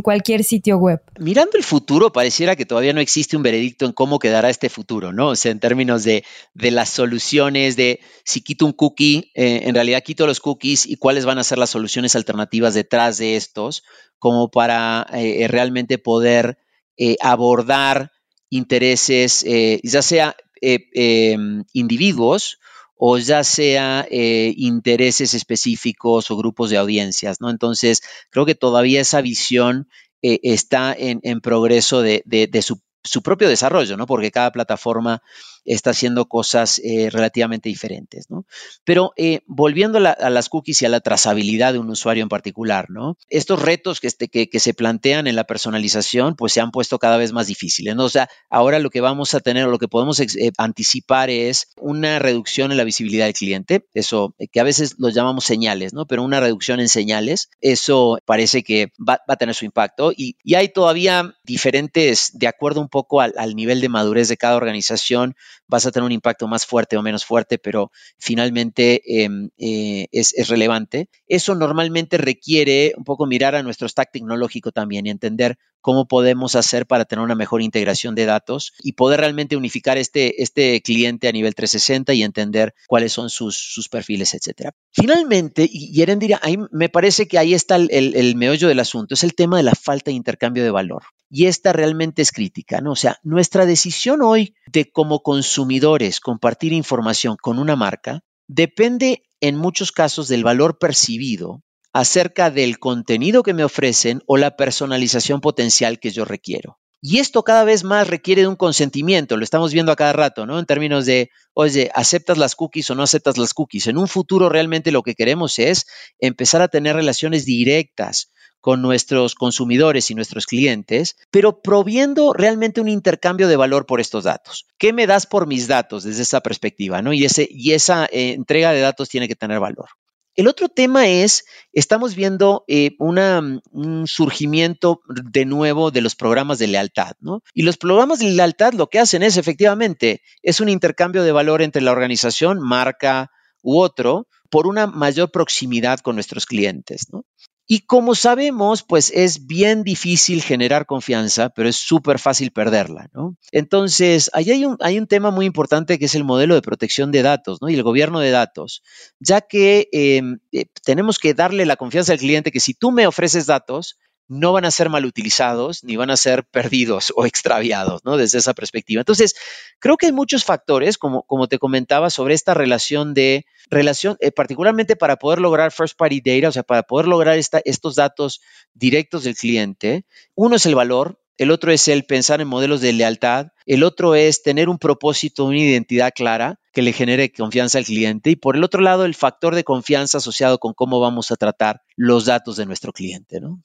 cualquier 0.04 0.44
sitio 0.44 0.78
web. 0.78 1.02
Mirando 1.18 1.58
el 1.58 1.64
futuro, 1.64 2.12
pareciera 2.12 2.54
que 2.54 2.66
todavía 2.66 2.92
no 2.92 3.00
existe 3.00 3.36
un 3.36 3.42
veredicto 3.42 3.84
en 3.84 3.90
cómo 3.90 4.20
quedará 4.20 4.48
este 4.48 4.68
futuro, 4.68 5.12
¿no? 5.12 5.30
O 5.30 5.34
sea, 5.34 5.50
en 5.50 5.58
términos 5.58 6.04
de, 6.04 6.22
las 6.54 6.90
soluciones, 6.90 7.74
de 7.74 7.98
si 8.24 8.40
quito 8.40 8.64
un 8.64 8.72
cookie, 8.72 9.32
eh, 9.34 9.62
en 9.64 9.74
realidad 9.74 10.04
quito 10.04 10.28
los 10.28 10.38
cookies 10.38 10.86
y 10.86 10.94
cuáles 10.94 11.24
van 11.24 11.38
a 11.38 11.44
ser 11.44 11.58
las 11.58 11.70
soluciones 11.70 12.14
alternativas 12.14 12.74
detrás 12.74 13.18
de 13.18 13.34
estos, 13.34 13.82
como 14.20 14.52
para 14.52 15.04
eh, 15.12 15.48
realmente 15.48 15.98
poder 15.98 16.58
eh, 16.96 17.16
abordar 17.20 18.12
intereses, 18.50 19.44
ya 19.82 20.02
sea 20.02 20.36
eh, 20.62 20.88
em, 20.94 21.64
individuos 21.72 22.58
o 22.96 23.18
ya 23.18 23.42
sea 23.42 24.06
eh, 24.10 24.54
intereses 24.56 25.34
específicos 25.34 26.30
o 26.30 26.36
grupos 26.36 26.70
de 26.70 26.76
audiencias, 26.76 27.40
¿no? 27.40 27.50
Entonces, 27.50 28.00
creo 28.30 28.46
que 28.46 28.54
todavía 28.54 29.00
esa 29.00 29.20
visión 29.20 29.88
eh, 30.22 30.38
está 30.44 30.94
en, 30.96 31.40
progreso 31.40 32.00
de, 32.00 32.22
su, 32.62 32.80
su, 33.02 33.22
propio 33.22 33.48
desarrollo, 33.48 33.96
¿no? 33.96 34.06
Porque 34.06 34.30
cada 34.30 34.52
plataforma 34.52 35.20
está 35.64 35.90
haciendo 35.90 36.26
cosas 36.26 36.80
eh, 36.84 37.10
relativamente 37.10 37.68
diferentes, 37.68 38.30
¿no? 38.30 38.46
Pero 38.84 39.12
eh, 39.16 39.40
volviendo 39.46 39.98
a, 39.98 40.30
las 40.30 40.48
cookies 40.48 40.82
y 40.82 40.86
a 40.86 40.88
la 40.88 41.00
trazabilidad 41.00 41.72
de 41.72 41.78
un 41.78 41.90
usuario 41.90 42.22
en 42.22 42.28
particular, 42.28 42.90
¿no? 42.90 43.16
Estos 43.28 43.62
retos 43.62 44.00
que, 44.00 44.06
este, 44.06 44.28
que, 44.28 44.60
se 44.60 44.74
plantean 44.74 45.26
en 45.26 45.36
la 45.36 45.44
personalización, 45.44 46.36
pues 46.36 46.52
se 46.52 46.60
han 46.60 46.70
puesto 46.70 46.98
cada 46.98 47.16
vez 47.16 47.32
más 47.32 47.46
difíciles, 47.46 47.96
¿no? 47.96 48.04
O 48.04 48.08
sea, 48.08 48.28
ahora 48.50 48.78
lo 48.78 48.90
que 48.90 49.00
vamos 49.00 49.34
a 49.34 49.40
tener 49.40 49.66
lo 49.66 49.78
que 49.78 49.88
podemos 49.88 50.20
eh, 50.20 50.52
anticipar 50.58 51.30
es 51.30 51.68
una 51.76 52.18
reducción 52.18 52.70
en 52.70 52.76
la 52.76 52.84
visibilidad 52.84 53.26
del 53.26 53.34
cliente, 53.34 53.86
eso 53.94 54.34
que 54.52 54.60
a 54.60 54.64
veces 54.64 54.96
lo 54.98 55.08
llamamos 55.08 55.44
señales, 55.44 55.92
¿no? 55.92 56.06
Pero 56.06 56.22
una 56.22 56.40
reducción 56.40 56.80
en 56.80 56.88
señales, 56.88 57.50
eso 57.60 58.18
parece 58.24 58.62
que 58.62 58.92
va, 58.98 59.20
a 59.26 59.36
tener 59.36 59.54
su 59.54 59.64
impacto 59.64 60.12
y, 60.16 60.36
hay 60.54 60.68
todavía 60.68 61.34
diferentes, 61.44 62.30
de 62.34 62.46
acuerdo 62.46 62.80
un 62.80 62.88
poco 62.88 63.20
al 63.20 63.56
nivel 63.56 63.80
de 63.80 63.88
madurez 63.88 64.28
de 64.28 64.36
cada 64.36 64.56
organización, 64.56 65.34
vas 65.66 65.86
a 65.86 65.90
tener 65.90 66.04
un 66.04 66.12
impacto 66.12 66.48
más 66.48 66.66
fuerte 66.66 66.96
o 66.96 67.02
menos 67.02 67.24
fuerte, 67.24 67.58
pero 67.58 67.90
finalmente 68.18 69.24
em, 69.24 69.50
eh, 69.58 70.06
es, 70.12 70.34
relevante. 70.48 71.08
Eso 71.26 71.54
normalmente 71.54 72.18
requiere 72.18 72.94
un 72.96 73.04
poco 73.04 73.26
mirar 73.26 73.54
a 73.54 73.62
nuestro 73.62 73.88
stack 73.88 74.12
tecnológico 74.12 74.72
también 74.72 75.06
y 75.06 75.10
entender 75.10 75.58
cómo 75.80 76.06
podemos 76.06 76.54
hacer 76.54 76.86
para 76.86 77.04
tener 77.04 77.24
una 77.24 77.34
mejor 77.34 77.60
integración 77.60 78.14
de 78.14 78.24
datos 78.24 78.72
y 78.82 78.92
poder 78.92 79.20
realmente 79.20 79.56
unificar 79.56 79.98
este, 79.98 80.42
este 80.42 80.80
cliente 80.80 81.28
a 81.28 81.32
nivel 81.32 81.54
360 81.54 82.14
y 82.14 82.22
entender 82.22 82.74
cuáles 82.86 83.12
son 83.12 83.30
sus, 83.30 83.88
perfiles, 83.90 84.34
etc. 84.34 84.70
Finalmente, 84.92 85.68
y 85.70 86.00
Eren 86.00 86.18
dirá, 86.18 86.40
ahí 86.42 86.56
me 86.70 86.88
parece 86.88 87.26
que 87.26 87.38
ahí 87.38 87.52
está 87.52 87.76
el 87.76 88.36
meollo 88.36 88.68
del 88.68 88.78
asunto, 88.78 89.14
es 89.14 89.24
el 89.24 89.34
tema 89.34 89.56
de 89.56 89.64
la 89.64 89.74
falta 89.74 90.10
de 90.10 90.16
intercambio 90.16 90.62
de 90.62 90.70
valor. 90.70 91.02
Y 91.34 91.46
esta 91.46 91.72
realmente 91.72 92.20
es 92.20 92.30
crítica, 92.30 92.82
¿no? 92.82 92.92
O 92.92 92.96
sea, 92.96 93.18
nuestra 93.22 93.64
decisión 93.64 94.20
hoy 94.20 94.54
de 94.66 94.90
como 94.90 95.22
consumidores 95.22 96.20
compartir 96.20 96.74
información 96.74 97.38
con 97.40 97.58
una 97.58 97.74
marca 97.74 98.22
depende 98.48 99.22
en 99.40 99.56
muchos 99.56 99.92
casos 99.92 100.28
del 100.28 100.44
valor 100.44 100.76
percibido 100.78 101.62
acerca 101.94 102.50
del 102.50 102.78
contenido 102.78 103.42
que 103.42 103.54
me 103.54 103.64
ofrecen 103.64 104.22
o 104.26 104.36
la 104.36 104.56
personalización 104.56 105.40
potencial 105.40 106.00
que 106.00 106.10
yo 106.10 106.26
requiero. 106.26 106.78
Y 107.00 107.18
esto 107.18 107.42
cada 107.44 107.64
vez 107.64 107.82
más 107.82 108.08
requiere 108.08 108.42
de 108.42 108.48
un 108.48 108.56
consentimiento, 108.56 109.38
lo 109.38 109.42
estamos 109.42 109.72
viendo 109.72 109.90
a 109.90 109.96
cada 109.96 110.12
rato, 110.12 110.44
¿no? 110.44 110.58
En 110.58 110.66
términos 110.66 111.06
de, 111.06 111.30
oye, 111.54 111.90
¿aceptas 111.94 112.36
las 112.36 112.54
cookies 112.54 112.90
o 112.90 112.94
no 112.94 113.04
aceptas 113.04 113.38
las 113.38 113.54
cookies? 113.54 113.86
En 113.86 113.96
un 113.96 114.06
futuro 114.06 114.50
realmente 114.50 114.92
lo 114.92 115.02
que 115.02 115.14
queremos 115.14 115.58
es 115.58 115.86
empezar 116.20 116.60
a 116.60 116.68
tener 116.68 116.94
relaciones 116.94 117.46
directas 117.46 118.31
con 118.62 118.80
nuestros 118.80 119.34
consumidores 119.34 120.10
y 120.10 120.14
nuestros 120.14 120.46
clientes, 120.46 121.16
pero 121.30 121.60
proviendo 121.60 122.32
realmente 122.32 122.80
un 122.80 122.88
intercambio 122.88 123.48
de 123.48 123.56
valor 123.56 123.86
por 123.86 124.00
estos 124.00 124.24
datos. 124.24 124.66
¿Qué 124.78 124.92
me 124.92 125.06
das 125.06 125.26
por 125.26 125.46
mis 125.46 125.68
datos 125.68 126.04
desde 126.04 126.22
esa 126.22 126.40
perspectiva? 126.40 127.02
¿no? 127.02 127.12
Y, 127.12 127.24
ese, 127.24 127.48
esa 127.52 128.06
eh, 128.06 128.32
entrega 128.32 128.72
de 128.72 128.80
datos 128.80 129.08
tiene 129.08 129.28
que 129.28 129.34
tener 129.34 129.60
valor. 129.60 129.88
El 130.34 130.48
otro 130.48 130.68
tema 130.68 131.08
es, 131.08 131.44
estamos 131.72 132.14
viendo 132.14 132.64
eh, 132.66 132.92
un 132.98 134.04
surgimiento 134.06 135.00
de 135.30 135.44
nuevo 135.44 135.90
de 135.90 136.00
los 136.00 136.14
programas 136.14 136.58
de 136.58 136.68
lealtad, 136.68 137.12
¿no? 137.20 137.42
Y 137.52 137.62
los 137.62 137.76
programas 137.76 138.20
de 138.20 138.30
lealtad 138.30 138.72
lo 138.72 138.86
que 138.86 138.98
hacen 138.98 139.22
es 139.22 139.36
efectivamente, 139.36 140.22
es 140.42 140.60
un 140.60 140.70
intercambio 140.70 141.22
de 141.22 141.32
valor 141.32 141.60
entre 141.60 141.82
la 141.82 141.92
organización, 141.92 142.60
marca 142.60 143.30
u 143.62 143.78
otro, 143.78 144.26
por 144.48 144.66
una 144.66 144.86
mayor 144.86 145.30
proximidad 145.30 146.00
con 146.00 146.14
nuestros 146.14 146.46
clientes, 146.46 147.08
¿no? 147.12 147.24
Y 147.66 147.80
como 147.80 148.14
sabemos, 148.14 148.82
pues 148.82 149.10
es 149.14 149.46
bien 149.46 149.84
difícil 149.84 150.42
generar 150.42 150.84
confianza, 150.84 151.48
pero 151.50 151.68
es 151.68 151.76
súper 151.76 152.18
fácil 152.18 152.50
perderla, 152.50 153.08
¿no? 153.14 153.36
Entonces, 153.52 154.30
ahí 154.32 154.50
hay 154.50 154.64
un, 154.64 154.76
hay 154.80 154.98
un 154.98 155.06
tema 155.06 155.30
muy 155.30 155.46
importante 155.46 155.98
que 155.98 156.06
es 156.06 156.14
el 156.14 156.24
modelo 156.24 156.54
de 156.54 156.62
protección 156.62 157.12
de 157.12 157.22
datos, 157.22 157.62
¿no? 157.62 157.68
Y 157.68 157.74
el 157.74 157.82
gobierno 157.82 158.18
de 158.20 158.30
datos, 158.30 158.82
ya 159.20 159.40
que 159.40 159.88
em, 159.92 160.40
eh, 160.50 160.66
tenemos 160.84 161.18
que 161.18 161.34
darle 161.34 161.64
la 161.64 161.76
confianza 161.76 162.12
al 162.12 162.18
cliente 162.18 162.50
que 162.50 162.60
si 162.60 162.74
tú 162.74 162.90
me 162.90 163.06
ofreces 163.06 163.46
datos, 163.46 163.96
no 164.28 164.52
van 164.52 164.64
a 164.64 164.70
ser 164.70 164.88
mal 164.88 165.04
utilizados 165.04 165.84
ni 165.84 165.96
van 165.96 166.10
a 166.10 166.16
ser 166.16 166.44
perdidos 166.44 167.12
o 167.16 167.26
extraviados, 167.26 168.04
¿no? 168.04 168.16
Desde 168.16 168.38
esa 168.38 168.54
perspectiva. 168.54 169.00
Entonces, 169.00 169.34
creo 169.78 169.96
que 169.96 170.06
hay 170.06 170.12
muchos 170.12 170.44
factores, 170.44 170.98
como, 170.98 171.22
como 171.24 171.48
te 171.48 171.58
comentaba, 171.58 172.10
sobre 172.10 172.34
esta 172.34 172.54
relación 172.54 173.14
de 173.14 173.44
relación, 173.70 174.16
eh, 174.20 174.32
particularmente 174.32 174.96
para 174.96 175.16
poder 175.16 175.40
lograr 175.40 175.72
first 175.72 175.96
party 175.96 176.20
data, 176.20 176.48
o 176.48 176.52
sea, 176.52 176.62
para 176.62 176.82
poder 176.82 177.08
lograr 177.08 177.38
estos 177.38 177.94
datos 177.94 178.40
directos 178.74 179.24
del 179.24 179.36
cliente. 179.36 180.04
Uno 180.34 180.56
es 180.56 180.66
el 180.66 180.74
valor, 180.74 181.20
el 181.38 181.50
otro 181.50 181.72
es 181.72 181.88
el 181.88 182.04
pensar 182.04 182.40
en 182.40 182.48
modelos 182.48 182.80
de 182.80 182.92
lealtad, 182.92 183.48
el 183.66 183.82
otro 183.82 184.14
es 184.14 184.42
tener 184.42 184.68
un 184.68 184.78
propósito, 184.78 185.44
una 185.44 185.58
identidad 185.58 186.12
clara 186.14 186.60
que 186.72 186.82
le 186.82 186.92
genere 186.92 187.32
confianza 187.32 187.78
al 187.78 187.84
cliente 187.84 188.30
y 188.30 188.36
por 188.36 188.56
el 188.56 188.64
otro 188.64 188.80
lado 188.80 189.04
el 189.04 189.14
factor 189.14 189.54
de 189.54 189.64
confianza 189.64 190.18
asociado 190.18 190.58
con 190.58 190.72
cómo 190.74 191.00
vamos 191.00 191.30
a 191.30 191.36
tratar 191.36 191.82
los 191.96 192.26
datos 192.26 192.56
de 192.56 192.66
nuestro 192.66 192.92
cliente, 192.92 193.40
¿no? 193.40 193.62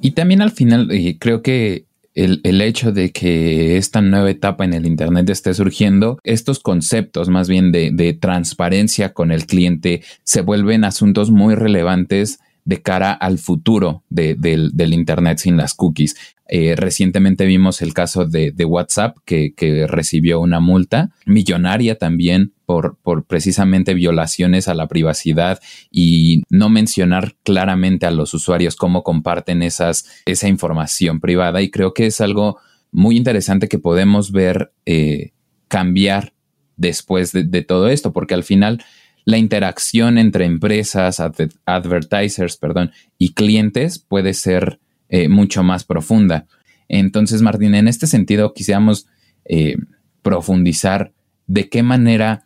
Y 0.00 0.12
también 0.12 0.42
al 0.42 0.50
final 0.50 0.90
eh, 0.90 1.16
creo 1.18 1.42
que 1.42 1.86
el, 2.14 2.60
hecho 2.60 2.92
de 2.92 3.10
que 3.10 3.76
esta 3.76 4.00
nueva 4.00 4.30
etapa 4.30 4.64
en 4.64 4.72
el 4.72 4.86
Internet 4.86 5.28
esté 5.30 5.52
surgiendo, 5.52 6.18
estos 6.22 6.60
conceptos 6.60 7.28
más 7.28 7.48
bien 7.48 7.72
de, 7.72 8.18
transparencia 8.20 9.12
con 9.12 9.32
el 9.32 9.46
cliente 9.46 10.02
se 10.22 10.40
vuelven 10.40 10.84
asuntos 10.84 11.30
muy 11.30 11.54
relevantes 11.54 12.38
de 12.64 12.80
cara 12.80 13.12
al 13.12 13.38
futuro 13.38 14.04
del, 14.08 14.70
Internet 14.92 15.38
sin 15.38 15.56
las 15.56 15.74
cookies. 15.74 16.14
Eh, 16.48 16.76
recientemente 16.76 17.46
vimos 17.46 17.82
el 17.82 17.94
caso 17.94 18.26
de, 18.26 18.52
WhatsApp 18.64 19.16
que, 19.24 19.86
recibió 19.88 20.40
una 20.40 20.60
multa 20.60 21.10
millonaria 21.26 21.98
también 21.98 22.52
por, 22.66 22.96
por, 23.02 23.24
precisamente 23.24 23.94
violaciones 23.94 24.68
a 24.68 24.74
la 24.74 24.88
privacidad 24.88 25.60
y 25.90 26.42
no 26.50 26.68
mencionar 26.68 27.36
claramente 27.42 28.06
a 28.06 28.10
los 28.10 28.34
usuarios 28.34 28.76
cómo 28.76 29.02
comparten 29.02 29.62
esas, 29.62 30.06
esa 30.26 30.48
información 30.48 31.20
privada. 31.20 31.62
Y 31.62 31.70
creo 31.70 31.94
que 31.94 32.06
es 32.06 32.20
algo 32.20 32.58
muy 32.90 33.16
interesante 33.16 33.68
que 33.68 33.78
podemos 33.78 34.30
ver 34.30 34.72
eh, 34.86 35.32
cambiar 35.68 36.32
después 36.76 37.32
de, 37.32 37.62
todo 37.62 37.88
esto, 37.88 38.12
porque 38.12 38.34
al 38.34 38.44
final 38.44 38.82
la 39.24 39.38
interacción 39.38 40.18
entre 40.18 40.44
empresas, 40.44 41.20
advertisers, 41.20 42.56
perdón, 42.56 42.92
y 43.18 43.32
clientes 43.32 43.98
puede 43.98 44.34
ser 44.34 44.80
eh, 45.08 45.28
mucho 45.28 45.62
más 45.62 45.84
profunda. 45.84 46.46
Entonces, 46.88 47.42
Martín, 47.42 47.74
en 47.74 47.88
este 47.88 48.06
sentido, 48.06 48.52
quisiéramos 48.54 49.06
eh, 49.44 49.76
profundizar 50.22 51.12
de 51.46 51.68
qué 51.68 51.82
manera 51.82 52.44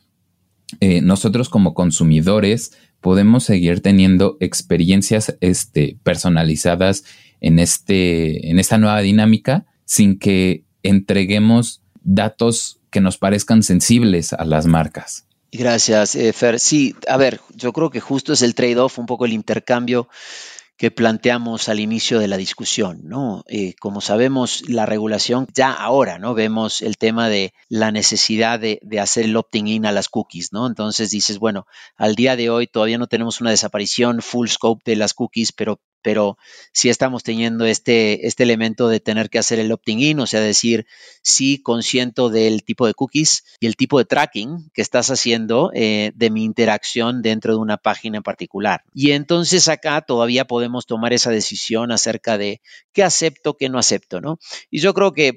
eh, 0.80 1.00
nosotros 1.00 1.48
como 1.48 1.74
consumidores 1.74 2.72
podemos 3.00 3.44
seguir 3.44 3.80
teniendo 3.80 4.36
experiencias 4.40 5.36
este, 5.40 5.98
personalizadas 6.02 7.04
en, 7.40 7.58
este, 7.58 8.50
en 8.50 8.58
esta 8.58 8.78
nueva 8.78 9.00
dinámica 9.00 9.66
sin 9.84 10.18
que 10.18 10.64
entreguemos 10.82 11.82
datos 12.02 12.80
que 12.90 13.00
nos 13.00 13.18
parezcan 13.18 13.62
sensibles 13.62 14.32
a 14.32 14.44
las 14.44 14.66
marcas. 14.66 15.24
Gracias, 15.50 16.16
Fer. 16.34 16.60
Sí, 16.60 16.94
a 17.08 17.16
ver, 17.16 17.40
yo 17.54 17.72
creo 17.72 17.90
que 17.90 18.00
justo 18.00 18.32
es 18.32 18.42
el 18.42 18.54
trade-off, 18.54 18.98
un 18.98 19.06
poco 19.06 19.24
el 19.24 19.32
intercambio 19.32 20.08
que 20.78 20.92
planteamos 20.92 21.68
al 21.68 21.80
inicio 21.80 22.20
de 22.20 22.28
la 22.28 22.36
discusión, 22.36 23.00
¿no? 23.02 23.42
Eh, 23.48 23.74
como 23.80 24.00
sabemos, 24.00 24.62
la 24.68 24.86
regulación 24.86 25.48
ya 25.52 25.72
ahora, 25.72 26.20
¿no? 26.20 26.34
Vemos 26.34 26.82
el 26.82 26.96
tema 26.96 27.28
de 27.28 27.52
la 27.68 27.90
necesidad 27.90 28.60
de, 28.60 28.78
de 28.82 29.00
hacer 29.00 29.24
el 29.24 29.36
opting 29.36 29.66
in 29.66 29.86
a 29.86 29.92
las 29.92 30.08
cookies, 30.08 30.52
¿no? 30.52 30.68
Entonces 30.68 31.10
dices, 31.10 31.40
bueno, 31.40 31.66
al 31.96 32.14
día 32.14 32.36
de 32.36 32.48
hoy 32.48 32.68
todavía 32.68 32.96
no 32.96 33.08
tenemos 33.08 33.40
una 33.40 33.50
desaparición 33.50 34.22
full 34.22 34.46
scope 34.46 34.88
de 34.88 34.96
las 34.96 35.14
cookies, 35.14 35.50
pero 35.50 35.80
pero 36.02 36.38
sí 36.72 36.88
estamos 36.88 37.22
teniendo 37.22 37.64
este, 37.64 38.26
este 38.26 38.42
elemento 38.42 38.88
de 38.88 39.00
tener 39.00 39.30
que 39.30 39.38
hacer 39.38 39.58
el 39.58 39.72
opting 39.72 40.00
in, 40.00 40.20
o 40.20 40.26
sea, 40.26 40.40
decir, 40.40 40.86
sí 41.22 41.60
consiento 41.62 42.28
del 42.30 42.64
tipo 42.64 42.86
de 42.86 42.94
cookies 42.94 43.44
y 43.60 43.66
el 43.66 43.76
tipo 43.76 43.98
de 43.98 44.04
tracking 44.04 44.70
que 44.72 44.82
estás 44.82 45.10
haciendo 45.10 45.70
eh, 45.74 46.12
de 46.14 46.30
mi 46.30 46.44
interacción 46.44 47.22
dentro 47.22 47.54
de 47.54 47.60
una 47.60 47.76
página 47.76 48.18
en 48.18 48.22
particular. 48.22 48.82
Y 48.94 49.12
entonces 49.12 49.68
acá 49.68 50.00
todavía 50.02 50.46
podemos 50.46 50.86
tomar 50.86 51.12
esa 51.12 51.30
decisión 51.30 51.92
acerca 51.92 52.38
de 52.38 52.60
qué 52.92 53.02
acepto, 53.02 53.56
qué 53.56 53.68
no 53.68 53.78
acepto, 53.78 54.20
¿no? 54.20 54.38
Y 54.70 54.80
yo 54.80 54.94
creo 54.94 55.12
que 55.12 55.36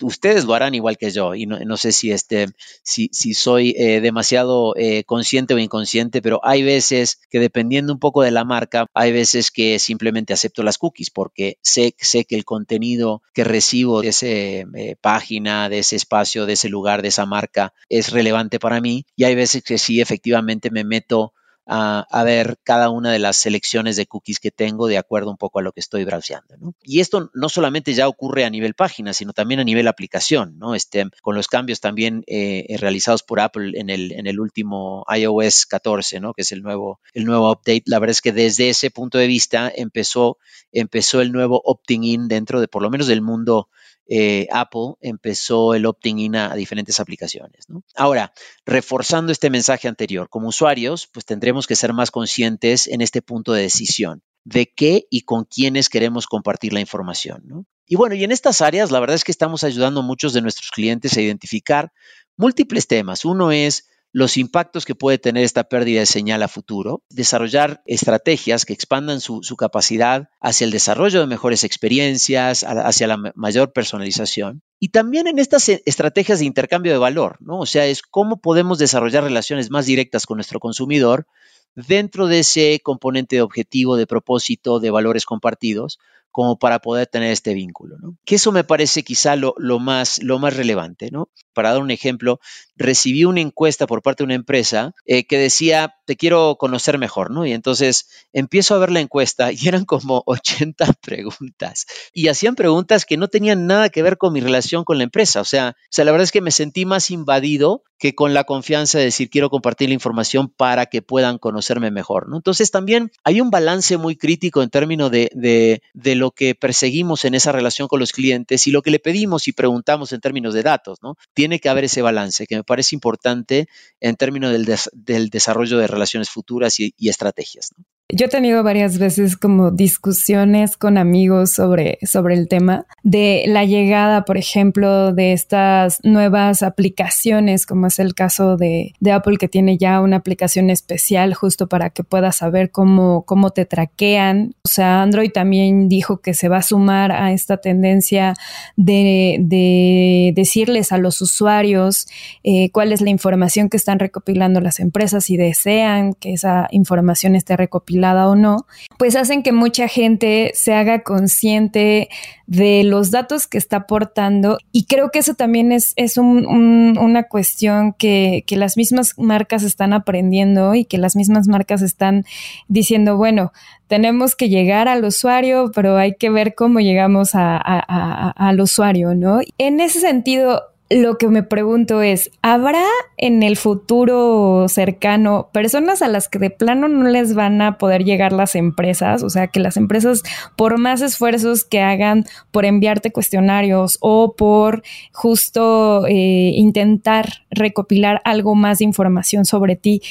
ustedes 0.00 0.44
lo 0.44 0.54
harán 0.54 0.74
igual 0.74 0.98
que 0.98 1.10
yo, 1.10 1.34
y 1.34 1.46
no, 1.46 1.76
sé 1.76 1.92
si, 1.92 2.12
este, 2.12 2.46
si, 2.82 3.08
si 3.12 3.34
soy 3.34 3.74
eh, 3.78 4.00
demasiado 4.00 4.74
eh, 4.76 5.04
consciente 5.04 5.54
o 5.54 5.58
inconsciente, 5.58 6.22
pero 6.22 6.40
hay 6.42 6.62
veces 6.62 7.20
que 7.30 7.40
dependiendo 7.40 7.92
un 7.92 7.98
poco 7.98 8.22
de 8.22 8.30
la 8.30 8.44
marca, 8.44 8.86
hay 8.94 9.12
veces 9.12 9.50
que 9.50 9.78
simplemente 9.90 10.32
acepto 10.32 10.62
las 10.62 10.78
cookies 10.78 11.10
porque 11.10 11.58
sé, 11.62 11.94
sé 11.98 12.24
que 12.24 12.36
el 12.36 12.44
contenido 12.44 13.22
que 13.34 13.42
recibo 13.42 14.02
de 14.02 14.08
esa 14.08 14.26
eh, 14.28 14.96
página, 15.00 15.68
de 15.68 15.80
ese 15.80 15.96
espacio, 15.96 16.46
de 16.46 16.52
ese 16.52 16.68
lugar, 16.68 17.02
de 17.02 17.08
esa 17.08 17.26
marca 17.26 17.72
es 17.88 18.12
relevante 18.12 18.60
para 18.60 18.80
mí. 18.80 19.04
Y 19.16 19.24
hay 19.24 19.34
veces 19.34 19.64
que 19.64 19.78
sí, 19.78 20.00
efectivamente 20.00 20.70
me 20.70 20.84
meto 20.84 21.32
a, 21.72 22.24
ver 22.24 22.58
cada 22.64 22.90
una 22.90 23.12
de 23.12 23.20
las 23.20 23.36
selecciones 23.36 23.96
de 23.96 24.06
cookies 24.06 24.40
que 24.40 24.50
tengo 24.50 24.88
de 24.88 24.98
acuerdo 24.98 25.30
un 25.30 25.36
poco 25.36 25.60
a 25.60 25.62
lo 25.62 25.72
que 25.72 25.80
estoy 25.80 26.04
browseando. 26.04 26.56
¿no? 26.58 26.74
Y 26.82 26.98
esto 26.98 27.30
no 27.32 27.48
solamente 27.48 27.94
ya 27.94 28.08
ocurre 28.08 28.44
a 28.44 28.50
nivel 28.50 28.74
página, 28.74 29.12
sino 29.12 29.32
también 29.32 29.60
a 29.60 29.64
nivel 29.64 29.86
aplicación, 29.86 30.58
¿no? 30.58 30.74
Este, 30.74 31.06
con 31.22 31.36
los 31.36 31.46
cambios 31.46 31.80
también 31.80 32.24
eh, 32.26 32.76
realizados 32.78 33.22
por 33.22 33.38
Apple 33.38 33.78
en 33.78 33.88
el, 33.88 34.12
en 34.12 34.26
el 34.26 34.40
último 34.40 35.06
iOS 35.14 35.66
14, 35.66 36.18
¿no? 36.18 36.34
que 36.34 36.42
es 36.42 36.50
el 36.52 36.62
nuevo, 36.62 37.00
el 37.14 37.24
nuevo 37.24 37.52
update. 37.52 37.84
La 37.86 38.00
verdad 38.00 38.12
es 38.12 38.20
que 38.20 38.32
desde 38.32 38.70
ese 38.70 38.90
punto 38.90 39.18
de 39.18 39.28
vista 39.28 39.70
empezó, 39.74 40.38
empezó 40.72 41.20
el 41.20 41.30
nuevo 41.30 41.62
opting 41.64 42.02
in 42.02 42.28
dentro 42.28 42.60
de 42.60 42.68
por 42.68 42.82
lo 42.82 42.90
menos 42.90 43.06
del 43.06 43.22
mundo 43.22 43.68
eh, 44.12 44.48
Apple 44.50 44.94
empezó 45.00 45.72
el 45.72 45.86
opting 45.86 46.18
in 46.18 46.34
a, 46.34 46.56
diferentes 46.56 46.98
aplicaciones. 46.98 47.66
Ahora, 47.94 48.32
reforzando 48.66 49.30
este 49.30 49.50
mensaje 49.50 49.86
anterior, 49.86 50.28
como 50.28 50.48
usuarios, 50.48 51.06
pues 51.06 51.24
tendremos 51.24 51.68
que 51.68 51.76
ser 51.76 51.92
más 51.92 52.10
conscientes 52.10 52.88
en 52.88 53.02
este 53.02 53.22
punto 53.22 53.52
de 53.52 53.62
decisión 53.62 54.22
de 54.42 54.66
qué 54.66 55.06
y 55.10 55.20
con 55.20 55.44
quiénes 55.44 55.88
queremos 55.88 56.26
compartir 56.26 56.72
la 56.72 56.80
información. 56.80 57.66
Y 57.86 57.94
bueno, 57.94 58.16
y 58.16 58.24
en 58.24 58.32
estas 58.32 58.62
áreas, 58.62 58.90
la 58.90 58.98
verdad 58.98 59.14
es 59.14 59.22
que 59.22 59.30
estamos 59.30 59.62
ayudando 59.62 60.00
a 60.00 60.04
muchos 60.04 60.32
de 60.32 60.40
nuestros 60.40 60.72
clientes 60.72 61.16
a 61.16 61.20
identificar 61.20 61.92
múltiples 62.36 62.88
temas. 62.88 63.24
Uno 63.24 63.52
es 63.52 63.89
los 64.12 64.36
impactos 64.36 64.84
que 64.84 64.94
puede 64.94 65.18
tener 65.18 65.44
esta 65.44 65.64
pérdida 65.64 66.00
de 66.00 66.06
señal 66.06 66.42
a 66.42 66.48
futuro, 66.48 67.02
desarrollar 67.10 67.82
estrategias 67.86 68.64
que 68.64 68.72
expandan 68.72 69.20
su, 69.20 69.40
capacidad 69.56 70.28
hacia 70.40 70.64
el 70.64 70.72
desarrollo 70.72 71.20
de 71.20 71.26
mejores 71.26 71.64
experiencias, 71.64 72.64
hacia 72.64 73.06
la 73.06 73.32
mayor 73.34 73.72
personalización. 73.72 74.62
Y 74.80 74.88
también 74.88 75.26
en 75.26 75.38
estas 75.38 75.68
e, 75.68 75.82
estrategias 75.86 76.40
de 76.40 76.46
intercambio 76.46 76.92
de 76.92 76.98
valor, 76.98 77.36
¿no? 77.40 77.60
O 77.60 77.66
sea, 77.66 77.86
es 77.86 78.02
cómo 78.02 78.40
podemos 78.40 78.78
desarrollar 78.78 79.22
relaciones 79.22 79.70
más 79.70 79.86
directas 79.86 80.26
con 80.26 80.38
nuestro 80.38 80.58
consumidor 80.58 81.26
dentro 81.74 82.26
de 82.26 82.40
ese 82.40 82.80
componente 82.82 83.36
de 83.36 83.42
objetivo, 83.42 83.96
de 83.96 84.06
propósito, 84.06 84.80
de 84.80 84.90
valores 84.90 85.24
compartidos, 85.24 85.98
como 86.30 86.58
para 86.58 86.78
poder 86.78 87.06
tener 87.06 87.32
este 87.32 87.54
vínculo. 87.54 87.96
¿no? 88.00 88.16
Que 88.24 88.36
eso 88.36 88.52
me 88.52 88.64
parece 88.64 89.02
quizá 89.02 89.36
lo, 89.36 89.54
más, 89.78 90.22
lo 90.22 90.38
más 90.38 90.56
relevante. 90.56 91.10
¿no? 91.10 91.28
Para 91.52 91.72
dar 91.72 91.82
un 91.82 91.90
ejemplo, 91.90 92.40
recibí 92.76 93.24
una 93.24 93.40
encuesta 93.40 93.86
por 93.86 94.02
parte 94.02 94.22
de 94.22 94.26
una 94.26 94.34
empresa 94.34 94.94
eh, 95.04 95.26
que 95.26 95.38
decía, 95.38 95.94
te 96.06 96.16
quiero 96.16 96.56
conocer 96.58 96.98
mejor, 96.98 97.30
¿no? 97.30 97.46
Y 97.46 97.52
entonces 97.52 98.08
empiezo 98.32 98.74
a 98.74 98.78
ver 98.78 98.90
la 98.90 99.00
encuesta 99.00 99.52
y 99.52 99.68
eran 99.68 99.84
como 99.84 100.22
80 100.26 100.94
preguntas. 101.00 101.86
Y 102.12 102.28
hacían 102.28 102.54
preguntas 102.54 103.04
que 103.04 103.16
no 103.16 103.28
tenían 103.28 103.66
nada 103.66 103.90
que 103.90 104.02
ver 104.02 104.18
con 104.18 104.32
mi 104.32 104.40
relación 104.40 104.84
con 104.84 104.98
la 104.98 105.04
empresa. 105.04 105.40
O 105.40 105.44
sea, 105.44 105.76
o 105.76 105.88
sea 105.90 106.04
la 106.04 106.12
verdad 106.12 106.24
es 106.24 106.32
que 106.32 106.40
me 106.40 106.50
sentí 106.50 106.84
más 106.84 107.10
invadido 107.10 107.82
que 107.98 108.14
con 108.14 108.32
la 108.32 108.44
confianza 108.44 108.98
de 108.98 109.04
decir 109.04 109.28
quiero 109.28 109.50
compartir 109.50 109.90
la 109.90 109.94
información 109.94 110.48
para 110.48 110.86
que 110.86 111.02
puedan 111.02 111.38
conocerme 111.38 111.90
mejor. 111.90 112.28
¿no? 112.28 112.36
Entonces 112.36 112.70
también 112.70 113.12
hay 113.22 113.40
un 113.40 113.50
balance 113.50 113.98
muy 113.98 114.16
crítico 114.16 114.62
en 114.62 114.70
términos 114.70 115.10
de, 115.10 115.30
de, 115.34 116.14
lo 116.20 116.30
que 116.30 116.54
perseguimos 116.54 117.24
en 117.24 117.34
esa 117.34 117.50
relación 117.50 117.88
con 117.88 117.98
los 117.98 118.12
clientes 118.12 118.66
y 118.66 118.70
lo 118.70 118.82
que 118.82 118.92
le 118.92 119.00
pedimos 119.00 119.48
y 119.48 119.52
preguntamos 119.52 120.12
en 120.12 120.20
términos 120.20 120.54
de 120.54 120.62
datos. 120.62 120.98
¿no? 121.02 121.16
Tiene 121.34 121.58
que 121.58 121.68
haber 121.68 121.84
ese 121.84 122.02
balance 122.02 122.46
que 122.46 122.56
me 122.56 122.64
parece 122.64 122.94
importante 122.94 123.66
en 123.98 124.14
términos 124.14 124.52
del, 124.52 125.30
desarrollo 125.30 125.78
de 125.78 125.88
relaciones 125.88 126.30
futuras 126.30 126.78
y, 126.78 126.94
estrategias. 127.08 127.70
Yo 128.12 128.26
he 128.26 128.28
tenido 128.28 128.62
varias 128.62 128.98
veces 128.98 129.36
como 129.36 129.70
discusiones 129.70 130.76
con 130.76 130.98
amigos 130.98 131.50
sobre, 131.50 131.98
sobre 132.02 132.34
el 132.34 132.48
tema 132.48 132.86
de 133.02 133.44
la 133.46 133.64
llegada, 133.64 134.24
por 134.24 134.36
ejemplo, 134.36 135.12
de 135.12 135.32
estas 135.32 135.98
nuevas 136.02 136.62
aplicaciones, 136.62 137.66
como 137.66 137.86
es 137.86 137.98
el 137.98 138.14
caso 138.14 138.56
de, 138.56 138.94
de 139.00 139.12
Apple, 139.12 139.36
que 139.36 139.48
tiene 139.48 139.78
ya 139.78 140.00
una 140.00 140.16
aplicación 140.16 140.70
especial 140.70 141.34
justo 141.34 141.68
para 141.68 141.90
que 141.90 142.02
puedas 142.02 142.36
saber 142.36 142.70
cómo, 142.70 143.24
cómo 143.26 143.50
te 143.50 143.64
traquean. 143.64 144.54
O 144.64 144.68
sea, 144.68 145.02
Android 145.02 145.30
también 145.30 145.88
dijo 145.88 146.20
que 146.20 146.34
se 146.34 146.48
va 146.48 146.58
a 146.58 146.62
sumar 146.62 147.12
a 147.12 147.32
esta 147.32 147.58
tendencia 147.58 148.34
de, 148.76 149.36
de 149.40 150.32
decirles 150.34 150.90
a 150.90 150.98
los 150.98 151.20
usuarios 151.22 152.08
eh, 152.42 152.70
cuál 152.70 152.92
es 152.92 153.00
la 153.02 153.10
información 153.10 153.68
que 153.68 153.76
están 153.76 153.98
recopilando 153.98 154.60
las 154.60 154.80
empresas 154.80 155.30
y 155.30 155.36
desean 155.36 156.14
que 156.14 156.32
esa 156.32 156.66
información 156.72 157.36
esté 157.36 157.56
recopilada 157.56 157.99
o 158.04 158.36
no, 158.36 158.66
pues 158.98 159.16
hacen 159.16 159.42
que 159.42 159.52
mucha 159.52 159.88
gente 159.88 160.52
se 160.54 160.74
haga 160.74 161.02
consciente 161.02 162.08
de 162.46 162.82
los 162.84 163.10
datos 163.10 163.46
que 163.46 163.58
está 163.58 163.76
aportando 163.76 164.58
y 164.72 164.86
creo 164.86 165.10
que 165.10 165.20
eso 165.20 165.34
también 165.34 165.70
es, 165.70 165.92
es 165.96 166.18
una 166.18 167.22
cuestión 167.24 167.92
que, 167.92 168.42
que 168.46 168.56
las 168.56 168.76
mismas 168.76 169.14
marcas 169.18 169.62
están 169.62 169.92
aprendiendo 169.92 170.74
y 170.74 170.84
que 170.84 170.98
las 170.98 171.14
mismas 171.14 171.46
marcas 171.46 171.82
están 171.82 172.24
diciendo, 172.68 173.16
bueno, 173.16 173.52
tenemos 173.86 174.36
que 174.36 174.48
llegar 174.48 174.86
al 174.86 175.04
usuario, 175.04 175.72
pero 175.74 175.96
hay 175.96 176.14
que 176.14 176.30
ver 176.30 176.54
cómo 176.54 176.78
llegamos 176.78 177.32
al 177.34 178.60
usuario, 178.60 179.16
¿no? 179.16 179.40
En 179.58 179.80
ese 179.80 179.98
sentido, 179.98 180.62
lo 180.90 181.18
que 181.18 181.28
me 181.28 181.44
pregunto 181.44 182.02
es, 182.02 182.32
¿habrá 182.42 182.84
en 183.16 183.44
el 183.44 183.56
futuro 183.56 184.66
cercano 184.68 185.48
personas 185.52 186.02
a 186.02 186.08
las 186.08 186.28
que 186.28 186.40
de 186.40 186.50
plano 186.50 186.88
no 186.88 187.08
les 187.08 187.34
van 187.34 187.62
a 187.62 187.78
poder 187.78 188.04
llegar 188.04 188.32
las 188.32 188.56
empresas? 188.56 189.22
O 189.22 189.30
sea, 189.30 189.46
que 189.46 189.60
las 189.60 189.76
empresas, 189.76 190.24
por 190.56 190.78
más 190.78 191.00
esfuerzos 191.00 191.64
que 191.64 191.80
hagan 191.80 192.24
por 192.50 192.64
enviarte 192.64 193.12
cuestionarios 193.12 193.98
o 194.00 194.34
por 194.34 194.82
justo 195.12 196.06
eh, 196.08 196.50
intentar 196.54 197.44
recopilar 197.50 198.20
algo 198.24 198.56
más 198.56 198.78
de 198.78 198.86
información 198.86 199.44
sobre 199.44 199.76
ti, 199.76 200.02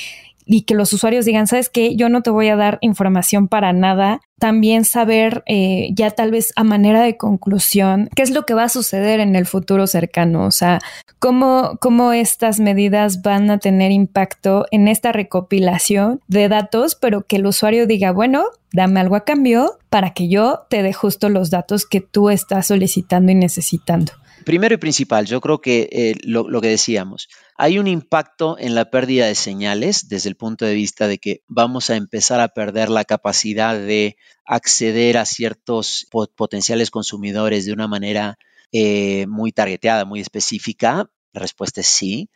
y 0.51 0.63
que 0.63 0.73
los 0.73 0.91
usuarios 0.93 1.25
digan, 1.25 1.45
sabes 1.45 1.69
qué, 1.69 1.95
yo 1.95 2.09
no 2.09 2.23
te 2.23 2.31
voy 2.31 2.47
a 2.47 2.55
dar 2.55 2.79
información 2.81 3.47
para 3.47 3.71
nada. 3.71 4.19
También 4.39 4.83
saber 4.83 5.43
eh, 5.45 5.89
ya 5.93 6.09
tal 6.09 6.31
vez 6.31 6.53
a 6.55 6.63
manera 6.63 7.03
de 7.03 7.17
conclusión 7.17 8.09
qué 8.15 8.23
es 8.23 8.31
lo 8.31 8.47
que 8.47 8.55
va 8.55 8.63
a 8.63 8.69
suceder 8.69 9.19
en 9.19 9.35
el 9.35 9.45
futuro 9.45 9.85
cercano, 9.85 10.45
o 10.45 10.51
sea, 10.51 10.79
cómo, 11.19 11.77
cómo 11.79 12.13
estas 12.13 12.59
medidas 12.59 13.21
van 13.21 13.51
a 13.51 13.59
tener 13.59 13.91
impacto 13.91 14.65
en 14.71 14.87
esta 14.87 15.11
recopilación 15.11 16.21
de 16.27 16.49
datos, 16.49 16.95
pero 16.95 17.27
que 17.27 17.35
el 17.35 17.45
usuario 17.45 17.85
diga, 17.85 18.11
bueno, 18.11 18.45
dame 18.73 19.01
algo 19.01 19.17
a 19.17 19.25
cambio 19.25 19.77
para 19.91 20.13
que 20.13 20.29
yo 20.29 20.61
te 20.67 20.81
dé 20.81 20.93
justo 20.93 21.29
los 21.29 21.51
datos 21.51 21.85
que 21.85 22.01
tú 22.01 22.31
estás 22.31 22.65
solicitando 22.67 23.31
y 23.31 23.35
necesitando. 23.35 24.13
Primero 24.45 24.75
y 24.75 24.77
principal, 24.77 25.25
yo 25.25 25.41
creo 25.41 25.61
que 25.61 25.89
eh, 25.91 26.15
lo, 26.23 26.61
que 26.61 26.67
decíamos, 26.67 27.29
hay 27.57 27.77
un 27.77 27.87
impacto 27.87 28.57
en 28.57 28.75
la 28.75 28.89
pérdida 28.89 29.27
de 29.27 29.35
señales 29.35 30.07
desde 30.07 30.29
el 30.29 30.35
punto 30.35 30.65
de 30.65 30.73
vista 30.73 31.07
de 31.07 31.17
que 31.17 31.43
vamos 31.47 31.89
a 31.89 31.95
empezar 31.95 32.39
a 32.39 32.49
perder 32.49 32.89
la 32.89 33.05
capacidad 33.05 33.77
de 33.77 34.17
acceder 34.45 35.17
a 35.17 35.25
ciertos 35.25 36.07
potenciales 36.35 36.89
consumidores 36.91 37.65
de 37.65 37.73
una 37.73 37.87
manera 37.87 38.37
eh, 38.71 39.25
muy 39.27 39.51
targeteada, 39.51 40.05
muy 40.05 40.19
específica. 40.19 41.09
La 41.33 41.41
respuesta 41.41 41.81
es 41.81 41.87
sí. 41.87 42.29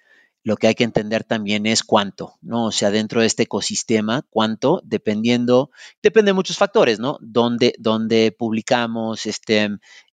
Lo 0.44 0.58
que 0.58 0.68
hay 0.68 0.76
que 0.76 0.84
entender 0.84 1.24
también 1.24 1.66
es 1.66 1.84
cuánto, 1.84 2.36
¿no? 2.42 2.66
O 2.66 2.72
sea, 2.72 2.92
dentro 2.92 3.22
de 3.22 3.28
este 3.28 3.44
ecosistema, 3.44 4.26
cuánto, 4.30 4.82
dependiendo, 4.84 5.72
depende 6.02 6.30
de 6.30 6.34
muchos 6.34 6.58
factores, 6.58 7.00
¿no? 7.00 7.18
Dónde, 7.22 7.74
dónde 7.80 8.36
publicamos, 8.38 9.26
este, 9.26 9.70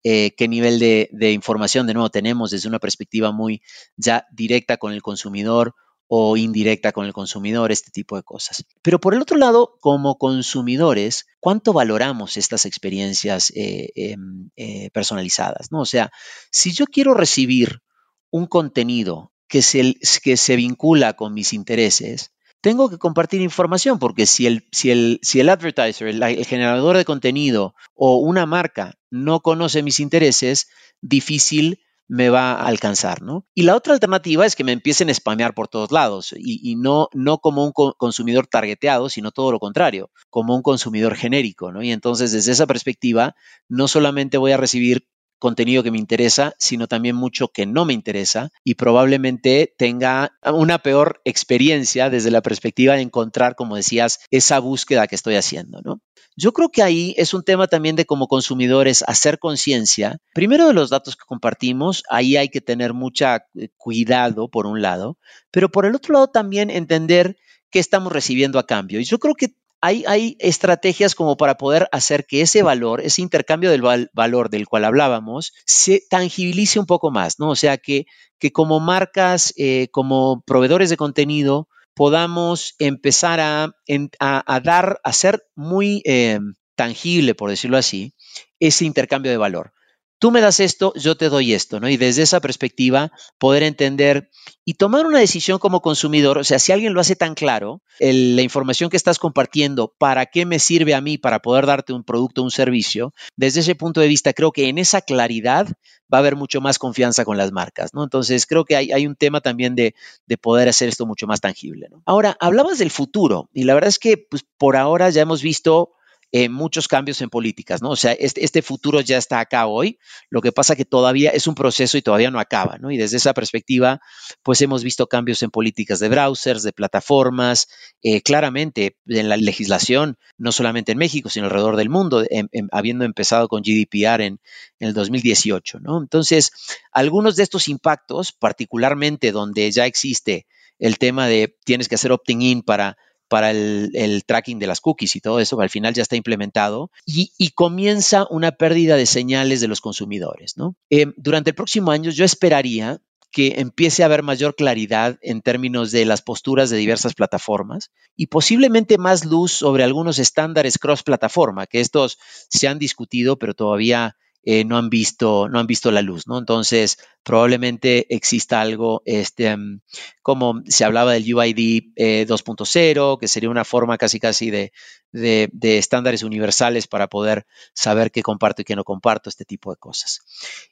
eh, 0.03 0.35
qué 0.35 0.47
nivel 0.47 0.79
de, 0.79 1.31
información 1.31 1.87
de 1.87 1.93
nuevo 1.93 2.09
tenemos 2.09 2.51
desde 2.51 2.69
una 2.69 2.79
perspectiva 2.79 3.31
muy 3.31 3.61
ya 3.95 4.25
directa 4.31 4.77
con 4.77 4.93
el 4.93 5.01
consumidor 5.01 5.75
o 6.07 6.37
indirecta 6.37 6.93
con 6.93 7.05
el 7.05 7.11
consumidor, 7.11 7.71
este 7.71 7.91
tipo 7.91 8.15
de 8.15 8.23
cosas. 8.23 8.65
Pero 8.81 8.99
por 8.99 9.13
el 9.13 9.21
otro 9.21 9.37
lado, 9.37 9.75
como 9.81 10.17
consumidores, 10.17 11.25
¿cuánto 11.41 11.73
valoramos 11.73 12.37
estas 12.37 12.65
experiencias 12.65 13.51
eh, 13.55 13.91
em, 13.95 14.49
eh, 14.55 14.89
personalizadas? 14.91 15.71
¿no? 15.71 15.81
O 15.81 15.85
sea, 15.85 16.11
si 16.51 16.71
yo 16.71 16.85
quiero 16.85 17.13
recibir 17.13 17.81
un 18.29 18.45
contenido 18.45 19.33
que 19.47 19.61
se, 19.61 19.95
que 20.23 20.37
se 20.37 20.55
vincula 20.55 21.13
con 21.13 21.33
mis 21.33 21.53
intereses, 21.53 22.31
tengo 22.61 22.89
que 22.89 22.97
compartir 22.97 23.41
información 23.41 23.99
porque 23.99 24.25
si 24.25 24.47
el, 24.47 24.67
si 24.71 24.91
el, 24.91 25.19
si 25.21 25.39
el 25.39 25.49
advertiser, 25.49 26.07
el, 26.07 26.45
generador 26.45 26.97
de 26.97 27.05
contenido 27.05 27.75
o 27.93 28.17
una 28.17 28.45
marca 28.45 28.97
no 29.09 29.41
conoce 29.41 29.83
mis 29.83 29.99
intereses, 29.99 30.67
difícil 31.01 31.79
me 32.09 32.29
va 32.29 32.53
a 32.53 32.67
alcanzar, 32.67 33.21
¿no? 33.21 33.45
Y 33.53 33.63
la 33.63 33.75
otra 33.75 33.93
alternativa 33.93 34.45
es 34.45 34.55
que 34.55 34.63
me 34.63 34.71
empiecen 34.71 35.09
a 35.09 35.13
spamear 35.13 35.53
por 35.53 35.67
todos 35.67 35.91
lados 35.91 36.33
y, 36.37 36.75
no, 36.77 37.09
no 37.13 37.39
como 37.39 37.65
un 37.65 37.73
consumidor 37.73 38.47
targeteado, 38.47 39.09
sino 39.09 39.31
todo 39.31 39.51
lo 39.51 39.59
contrario, 39.59 40.09
como 40.29 40.55
un 40.55 40.61
consumidor 40.61 41.15
genérico, 41.15 41.71
¿no? 41.73 41.83
Y 41.83 41.91
entonces 41.91 42.31
desde 42.31 42.53
esa 42.53 42.65
perspectiva, 42.65 43.35
no 43.67 43.89
solamente 43.89 44.37
voy 44.37 44.53
a 44.53 44.57
recibir 44.57 45.07
contenido 45.39 45.83
que 45.83 45.91
me 45.91 45.97
interesa, 45.97 46.53
sino 46.57 46.87
también 46.87 47.15
mucho 47.15 47.49
que 47.49 47.65
no 47.65 47.85
me 47.85 47.93
interesa 47.93 48.49
y 48.63 48.75
probablemente 48.75 49.73
tenga 49.77 50.37
una 50.43 50.79
peor 50.79 51.21
experiencia 51.25 52.09
desde 52.09 52.31
la 52.31 52.41
perspectiva 52.41 52.95
de 52.95 53.01
encontrar, 53.01 53.55
como 53.55 53.75
decías, 53.75 54.19
esa 54.31 54.59
búsqueda 54.59 55.07
que 55.07 55.15
estoy 55.15 55.35
haciendo, 55.35 55.81
¿no? 55.83 56.01
Yo 56.39 56.53
creo 56.53 56.69
que 56.69 56.83
ahí 56.83 57.15
es 57.17 57.33
un 57.33 57.43
tema 57.43 57.65
también 57.65 57.95
de 57.95 58.05
como 58.05 58.27
consumidores 58.27 59.03
hacer 59.07 59.39
conciencia, 59.39 60.19
primero 60.35 60.67
de 60.67 60.73
los 60.73 60.91
datos 60.91 61.15
que 61.15 61.25
compartimos, 61.25 62.03
ahí 62.11 62.37
hay 62.37 62.49
que 62.49 62.61
tener 62.61 62.93
mucha 62.93 63.47
eh, 63.55 63.69
cuidado 63.75 64.47
por 64.47 64.67
un 64.67 64.83
lado, 64.83 65.17
pero 65.49 65.71
por 65.71 65.87
el 65.87 65.95
otro 65.95 66.13
lado 66.13 66.27
también 66.27 66.69
entender 66.69 67.37
qué 67.71 67.79
estamos 67.79 68.13
recibiendo 68.13 68.59
a 68.59 68.67
cambio. 68.67 68.99
Y 68.99 69.03
yo 69.03 69.17
creo 69.17 69.33
que 69.33 69.55
hay, 69.81 70.35
estrategias 70.39 71.15
como 71.15 71.37
para 71.37 71.55
poder 71.55 71.87
hacer 71.91 72.25
que 72.25 72.41
ese 72.41 72.63
valor, 72.63 73.01
ese 73.01 73.21
intercambio 73.21 73.71
del 73.71 74.09
valor 74.13 74.49
del 74.49 74.67
cual 74.67 74.85
hablábamos, 74.85 75.53
se 75.65 76.01
tangibilice 76.09 76.79
un 76.79 76.85
poco 76.85 77.11
más, 77.11 77.39
¿no? 77.39 77.49
O 77.49 77.55
sea, 77.55 77.77
que, 77.77 78.05
que 78.39 78.51
como 78.51 78.79
marcas, 78.79 79.53
eh, 79.57 79.87
como 79.91 80.41
proveedores 80.45 80.89
de 80.89 80.97
contenido, 80.97 81.67
podamos 81.93 82.75
empezar 82.79 83.39
a, 83.39 83.71
a, 84.19 84.59
dar, 84.59 84.99
a 85.03 85.13
ser 85.13 85.43
muy 85.55 86.01
eh, 86.05 86.39
tangible, 86.75 87.33
por 87.35 87.49
decirlo 87.49 87.77
así, 87.77 88.13
ese 88.59 88.85
intercambio 88.85 89.31
de 89.31 89.37
valor 89.37 89.73
tú 90.19 90.31
me 90.31 90.41
das 90.41 90.59
esto, 90.59 90.93
yo 90.95 91.15
te 91.15 91.29
doy 91.29 91.53
esto, 91.53 91.79
¿no? 91.79 91.89
Y 91.89 91.97
desde 91.97 92.23
esa 92.23 92.39
perspectiva 92.39 93.11
poder 93.37 93.63
entender 93.63 94.29
y 94.65 94.75
tomar 94.75 95.05
una 95.05 95.19
decisión 95.19 95.59
como 95.59 95.81
consumidor, 95.81 96.37
o 96.37 96.43
sea, 96.43 96.59
si 96.59 96.71
alguien 96.71 96.93
lo 96.93 97.01
hace 97.01 97.15
tan 97.15 97.35
claro, 97.35 97.81
la 97.99 98.41
información 98.41 98.89
que 98.89 98.97
estás 98.97 99.19
compartiendo, 99.19 99.93
¿para 99.97 100.25
qué 100.25 100.45
me 100.45 100.59
sirve 100.59 100.93
a 100.93 101.01
mí 101.01 101.17
para 101.17 101.39
poder 101.39 101.65
darte 101.65 101.93
un 101.93 102.03
producto 102.03 102.43
un 102.43 102.51
servicio? 102.51 103.13
Desde 103.35 103.61
ese 103.61 103.75
punto 103.75 104.01
de 104.01 104.07
vista, 104.07 104.33
creo 104.33 104.51
que 104.51 104.67
en 104.67 104.77
esa 104.77 105.01
claridad 105.01 105.67
va 106.13 106.17
a 106.17 106.19
haber 106.19 106.35
mucho 106.35 106.61
más 106.61 106.79
confianza 106.79 107.25
con 107.25 107.37
las 107.37 107.51
marcas, 107.51 107.93
¿no? 107.93 108.03
Entonces, 108.03 108.45
creo 108.45 108.65
que 108.65 108.75
hay, 108.75 109.05
un 109.05 109.15
tema 109.15 109.41
también 109.41 109.75
de, 109.75 109.93
de, 110.25 110.37
poder 110.37 110.69
hacer 110.69 110.89
esto 110.89 111.05
mucho 111.05 111.27
más 111.27 111.41
tangible. 111.41 111.89
Ahora, 112.05 112.37
hablabas 112.39 112.77
del 112.77 112.91
futuro 112.91 113.49
y 113.53 113.63
la 113.63 113.73
verdad 113.73 113.89
es 113.89 113.99
que, 113.99 114.17
pues, 114.17 114.45
por 114.57 114.77
ahora 114.77 115.09
ya 115.09 115.21
hemos 115.21 115.41
visto 115.41 115.91
eh, 116.33 116.49
muchos 116.49 116.89
cambios 116.89 117.21
en 117.21 117.29
políticas, 117.29 117.81
¿no? 117.81 117.91
O 117.91 117.95
sea, 117.95 118.11
este, 118.11 118.43
este, 118.43 118.61
futuro 118.61 118.99
ya 118.99 119.17
está 119.17 119.39
acá 119.39 119.65
hoy, 119.65 119.97
lo 120.29 120.41
que 120.41 120.51
pasa 120.51 120.75
que 120.75 120.83
todavía 120.83 121.29
es 121.29 121.47
un 121.47 121.55
proceso 121.55 121.97
y 121.97 122.01
todavía 122.01 122.31
no 122.31 122.39
acaba, 122.39 122.77
¿no? 122.79 122.91
Y 122.91 122.97
desde 122.97 123.15
esa 123.15 123.33
perspectiva, 123.33 124.01
pues 124.43 124.61
hemos 124.61 124.83
visto 124.83 125.07
cambios 125.07 125.41
en 125.43 125.51
políticas 125.51 125.99
de 125.99 126.09
browsers, 126.09 126.63
de 126.63 126.73
plataformas, 126.73 127.69
eh, 128.01 128.21
claramente 128.21 128.97
en 129.07 129.29
la 129.29 129.37
legislación, 129.37 130.17
no 130.37 130.51
solamente 130.51 130.91
en 130.91 130.97
México, 130.97 131.29
sino 131.29 131.45
alrededor 131.45 131.77
del 131.77 131.89
mundo, 131.89 132.25
habiendo 132.71 133.05
empezado 133.05 133.47
con 133.47 133.61
GDPR 133.61 134.21
en, 134.21 134.39
en 134.79 134.87
el 134.89 134.93
2018, 134.93 135.79
¿no? 135.79 135.97
Entonces, 136.01 136.51
algunos 136.91 137.37
de 137.37 137.43
estos 137.43 137.69
impactos, 137.69 138.33
particularmente 138.33 139.31
donde 139.31 139.71
ya 139.71 139.85
existe 139.85 140.45
el 140.79 140.97
tema 140.97 141.27
de 141.27 141.55
tienes 141.65 141.87
que 141.87 141.95
hacer 141.95 142.11
opting 142.11 142.41
in 142.41 142.61
para 142.61 142.97
para 143.27 143.51
el, 143.51 144.23
tracking 144.25 144.59
de 144.59 144.67
las 144.67 144.81
cookies 144.81 145.15
y 145.15 145.21
todo 145.21 145.39
eso, 145.39 145.59
al 145.59 145.69
final 145.69 145.93
ya 145.93 146.01
está 146.01 146.15
implementado 146.15 146.91
y, 147.05 147.31
comienza 147.55 148.27
una 148.29 148.51
pérdida 148.51 148.95
de 148.95 149.05
señales 149.05 149.61
de 149.61 149.67
los 149.67 149.81
consumidores. 149.81 150.55
Eh, 150.89 151.07
durante 151.17 151.51
el 151.51 151.55
próximo 151.55 151.91
año 151.91 152.11
yo 152.11 152.23
esperaría 152.23 153.01
que 153.31 153.55
empiece 153.57 154.03
a 154.03 154.05
haber 154.07 154.23
mayor 154.23 154.55
claridad 154.55 155.17
en 155.21 155.41
términos 155.41 155.91
de 155.91 156.05
las 156.05 156.21
posturas 156.21 156.69
de 156.69 156.77
diversas 156.77 157.13
plataformas 157.13 157.91
y 158.15 158.27
posiblemente 158.27 158.97
más 158.97 159.25
luz 159.25 159.51
sobre 159.51 159.83
algunos 159.83 160.17
estándares 160.19 160.77
cross 160.77 161.03
plataforma, 161.03 161.67
que 161.67 161.81
estos 161.81 162.17
se 162.49 162.67
han 162.67 162.79
discutido, 162.79 163.37
pero 163.37 163.53
todavía 163.53 164.15
eh, 164.49 164.63
no, 164.63 164.77
han 164.77 164.89
visto, 164.89 165.49
no 165.49 165.59
han 165.59 165.67
visto 165.67 165.91
la 165.91 166.01
luz, 166.01 166.25
¿no? 166.25 166.37
Entonces, 166.37 166.97
probablemente 167.21 168.15
exista 168.15 168.61
algo, 168.61 169.01
este, 169.05 169.57
mm, 169.57 169.81
como 170.21 170.61
se 170.65 170.85
hablaba 170.85 171.11
del 171.11 171.35
UID 171.35 171.91
2.0, 172.25 173.13
eh, 173.13 173.17
que 173.19 173.27
sería 173.27 173.49
una 173.49 173.65
forma 173.65 173.97
casi 173.97 174.21
casi 174.21 174.49
de, 174.49 174.71
de, 175.11 175.49
estándares 175.61 176.23
universales 176.23 176.87
para 176.87 177.07
poder 177.07 177.45
saber 177.73 178.11
qué 178.11 178.21
comparto 178.21 178.61
y 178.61 178.65
qué 178.65 178.75
no 178.75 178.83
comparto, 178.83 179.29
este 179.29 179.45
tipo 179.45 179.71
de 179.71 179.77
cosas. 179.77 180.21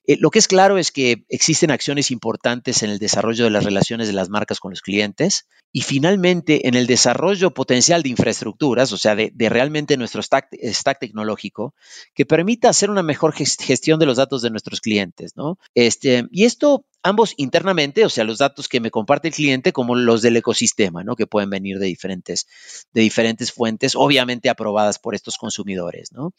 Eh, 0.05 0.17
lo 0.19 0.29
que 0.29 0.39
es 0.39 0.47
claro 0.47 0.77
es 0.77 0.91
que 0.91 1.25
existen 1.29 1.71
acciones 1.71 2.11
importantes 2.11 2.83
en 2.83 2.89
el 2.89 2.99
desarrollo 2.99 3.45
de 3.45 3.51
las 3.51 3.63
relaciones 3.63 4.07
de 4.07 4.13
las 4.13 4.29
marcas 4.29 4.59
con 4.59 4.71
los 4.71 4.81
clientes 4.81 5.47
y 5.71 5.81
finalmente 5.81 6.67
en 6.67 6.75
el 6.75 6.87
desarrollo 6.87 7.53
potencial 7.53 8.01
de 8.01 8.09
infraestructuras, 8.09 8.91
o 8.91 8.97
sea, 8.97 9.15
de, 9.15 9.31
realmente 9.49 9.97
nuestro 9.97 10.21
stack, 10.21 10.47
stack, 10.71 10.99
tecnológico, 10.99 11.75
que 12.13 12.25
permita 12.25 12.69
hacer 12.69 12.89
una 12.89 13.03
mejor 13.03 13.33
gestión 13.33 13.99
de 13.99 14.05
los 14.05 14.17
datos 14.17 14.41
de 14.41 14.51
nuestros 14.51 14.79
clientes, 14.79 15.35
¿no? 15.35 15.57
Este, 15.73 16.27
y 16.31 16.45
esto 16.45 16.85
ambos 17.05 17.35
internamente, 17.37 18.03
o 18.03 18.09
sea, 18.09 18.23
los 18.23 18.39
datos 18.39 18.67
que 18.67 18.79
me 18.79 18.89
comparte 18.89 19.27
el 19.27 19.33
cliente 19.35 19.71
como 19.71 19.95
los 19.95 20.23
del 20.23 20.37
ecosistema, 20.37 21.03
¿no? 21.03 21.15
Que 21.15 21.27
pueden 21.27 21.51
venir 21.51 21.77
de 21.77 21.85
diferentes, 21.85 22.47
de 22.93 23.01
diferentes 23.01 23.51
fuentes, 23.51 23.95
obviamente 23.95 24.49
aprobadas 24.49 24.97
por 24.97 25.13
estos 25.13 25.37
consumidores, 25.37 26.11
¿no? 26.11 26.33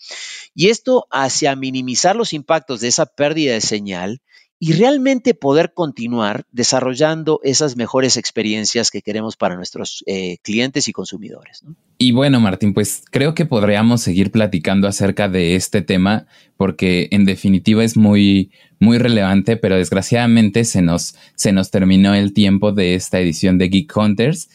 Y 0.55 0.69
esto 0.69 1.07
hacia 1.13 1.55
minimizar 1.55 2.17
los 2.17 2.33
impactos 2.33 2.81
de 2.81 2.89
esa 2.89 3.07
pérdida 3.07 3.55
de 3.55 3.61
señal 3.61 4.21
y 4.59 4.73
realmente 4.73 5.35
poder 5.35 5.73
continuar 5.75 6.47
desarrollando 6.51 7.41
esas 7.43 7.77
mejores 7.77 8.17
experiencias 8.17 8.91
que 8.91 9.03
queremos 9.03 9.37
para 9.37 9.55
nuestros 9.55 10.03
eh, 10.07 10.39
clientes 10.43 10.89
y 10.89 10.93
consumidores. 10.93 11.63
Y 11.99 12.13
bueno, 12.13 12.41
Martín, 12.41 12.73
pues 12.73 13.03
creo 13.11 13.35
que 13.35 13.45
podríamos 13.45 14.01
seguir 14.01 14.31
platicando 14.31 14.89
acerca 14.89 15.29
de 15.29 15.57
este 15.57 15.83
tema 15.83 16.27
porque 16.57 17.09
en 17.11 17.27
definitiva 17.27 17.85
es 17.85 17.97
muy, 17.97 18.51
muy 18.79 18.99
relevante, 18.99 19.57
pero 19.57 19.77
desgraciadamente 19.77 20.65
se 20.65 20.81
nos, 20.81 21.17
se 21.35 21.53
nos 21.53 21.71
terminó 21.71 22.15
el 22.15 22.33
tiempo 22.33 22.73
de 22.73 22.95
esta 22.95 23.21
edición 23.21 23.59
de 23.59 23.69
Geek 23.69 23.95
Hunters. 23.95 24.49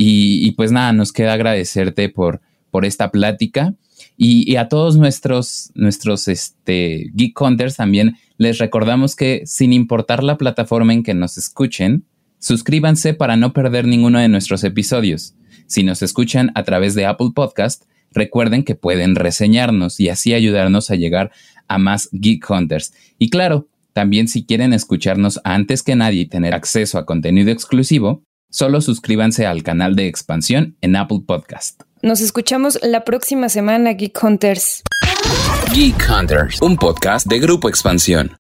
Y, 0.00 0.52
pues 0.52 0.70
nada, 0.70 0.92
nos 0.92 1.12
queda 1.12 1.32
agradecerte 1.32 2.08
por, 2.08 2.40
por 2.70 2.84
esta 2.84 3.10
plática. 3.10 3.74
Y, 4.16 4.56
a 4.56 4.68
todos 4.68 4.96
nuestros, 4.96 5.70
nuestros 5.74 6.28
este, 6.28 7.10
Geek 7.14 7.40
Hunters 7.40 7.76
también 7.76 8.16
les 8.36 8.58
recordamos 8.58 9.16
que 9.16 9.42
sin 9.44 9.72
importar 9.72 10.22
la 10.22 10.38
plataforma 10.38 10.92
en 10.92 11.02
que 11.02 11.14
nos 11.14 11.38
escuchen, 11.38 12.04
suscríbanse 12.38 13.14
para 13.14 13.36
no 13.36 13.52
perder 13.52 13.86
ninguno 13.86 14.18
de 14.18 14.28
nuestros 14.28 14.64
episodios. 14.64 15.34
Si 15.66 15.82
nos 15.82 16.02
escuchan 16.02 16.50
a 16.54 16.62
través 16.62 16.94
de 16.94 17.06
Apple 17.06 17.30
Podcast, 17.34 17.84
recuerden 18.12 18.64
que 18.64 18.74
pueden 18.74 19.14
reseñarnos 19.14 20.00
y 20.00 20.08
así 20.08 20.34
ayudarnos 20.34 20.90
a 20.90 20.96
llegar 20.96 21.30
a 21.66 21.78
más 21.78 22.08
Geek 22.12 22.48
Hunters. 22.48 22.94
Y 23.18 23.30
claro, 23.30 23.68
también 23.92 24.28
si 24.28 24.46
quieren 24.46 24.72
escucharnos 24.72 25.40
antes 25.44 25.82
que 25.82 25.96
nadie 25.96 26.22
y 26.22 26.26
tener 26.26 26.54
acceso 26.54 26.98
a 26.98 27.06
contenido 27.06 27.50
exclusivo, 27.50 28.22
solo 28.50 28.80
suscríbanse 28.80 29.46
al 29.46 29.62
canal 29.62 29.96
de 29.96 30.06
expansión 30.06 30.76
en 30.80 30.96
Apple 30.96 31.22
Podcast. 31.26 31.82
Nos 32.00 32.20
escuchamos 32.20 32.78
la 32.82 33.04
próxima 33.04 33.48
semana, 33.48 33.92
Geek 33.92 34.22
Hunters. 34.22 34.82
Geek 35.74 36.08
Hunters, 36.08 36.62
un 36.62 36.76
podcast 36.76 37.26
de 37.26 37.40
Grupo 37.40 37.68
Expansión. 37.68 38.38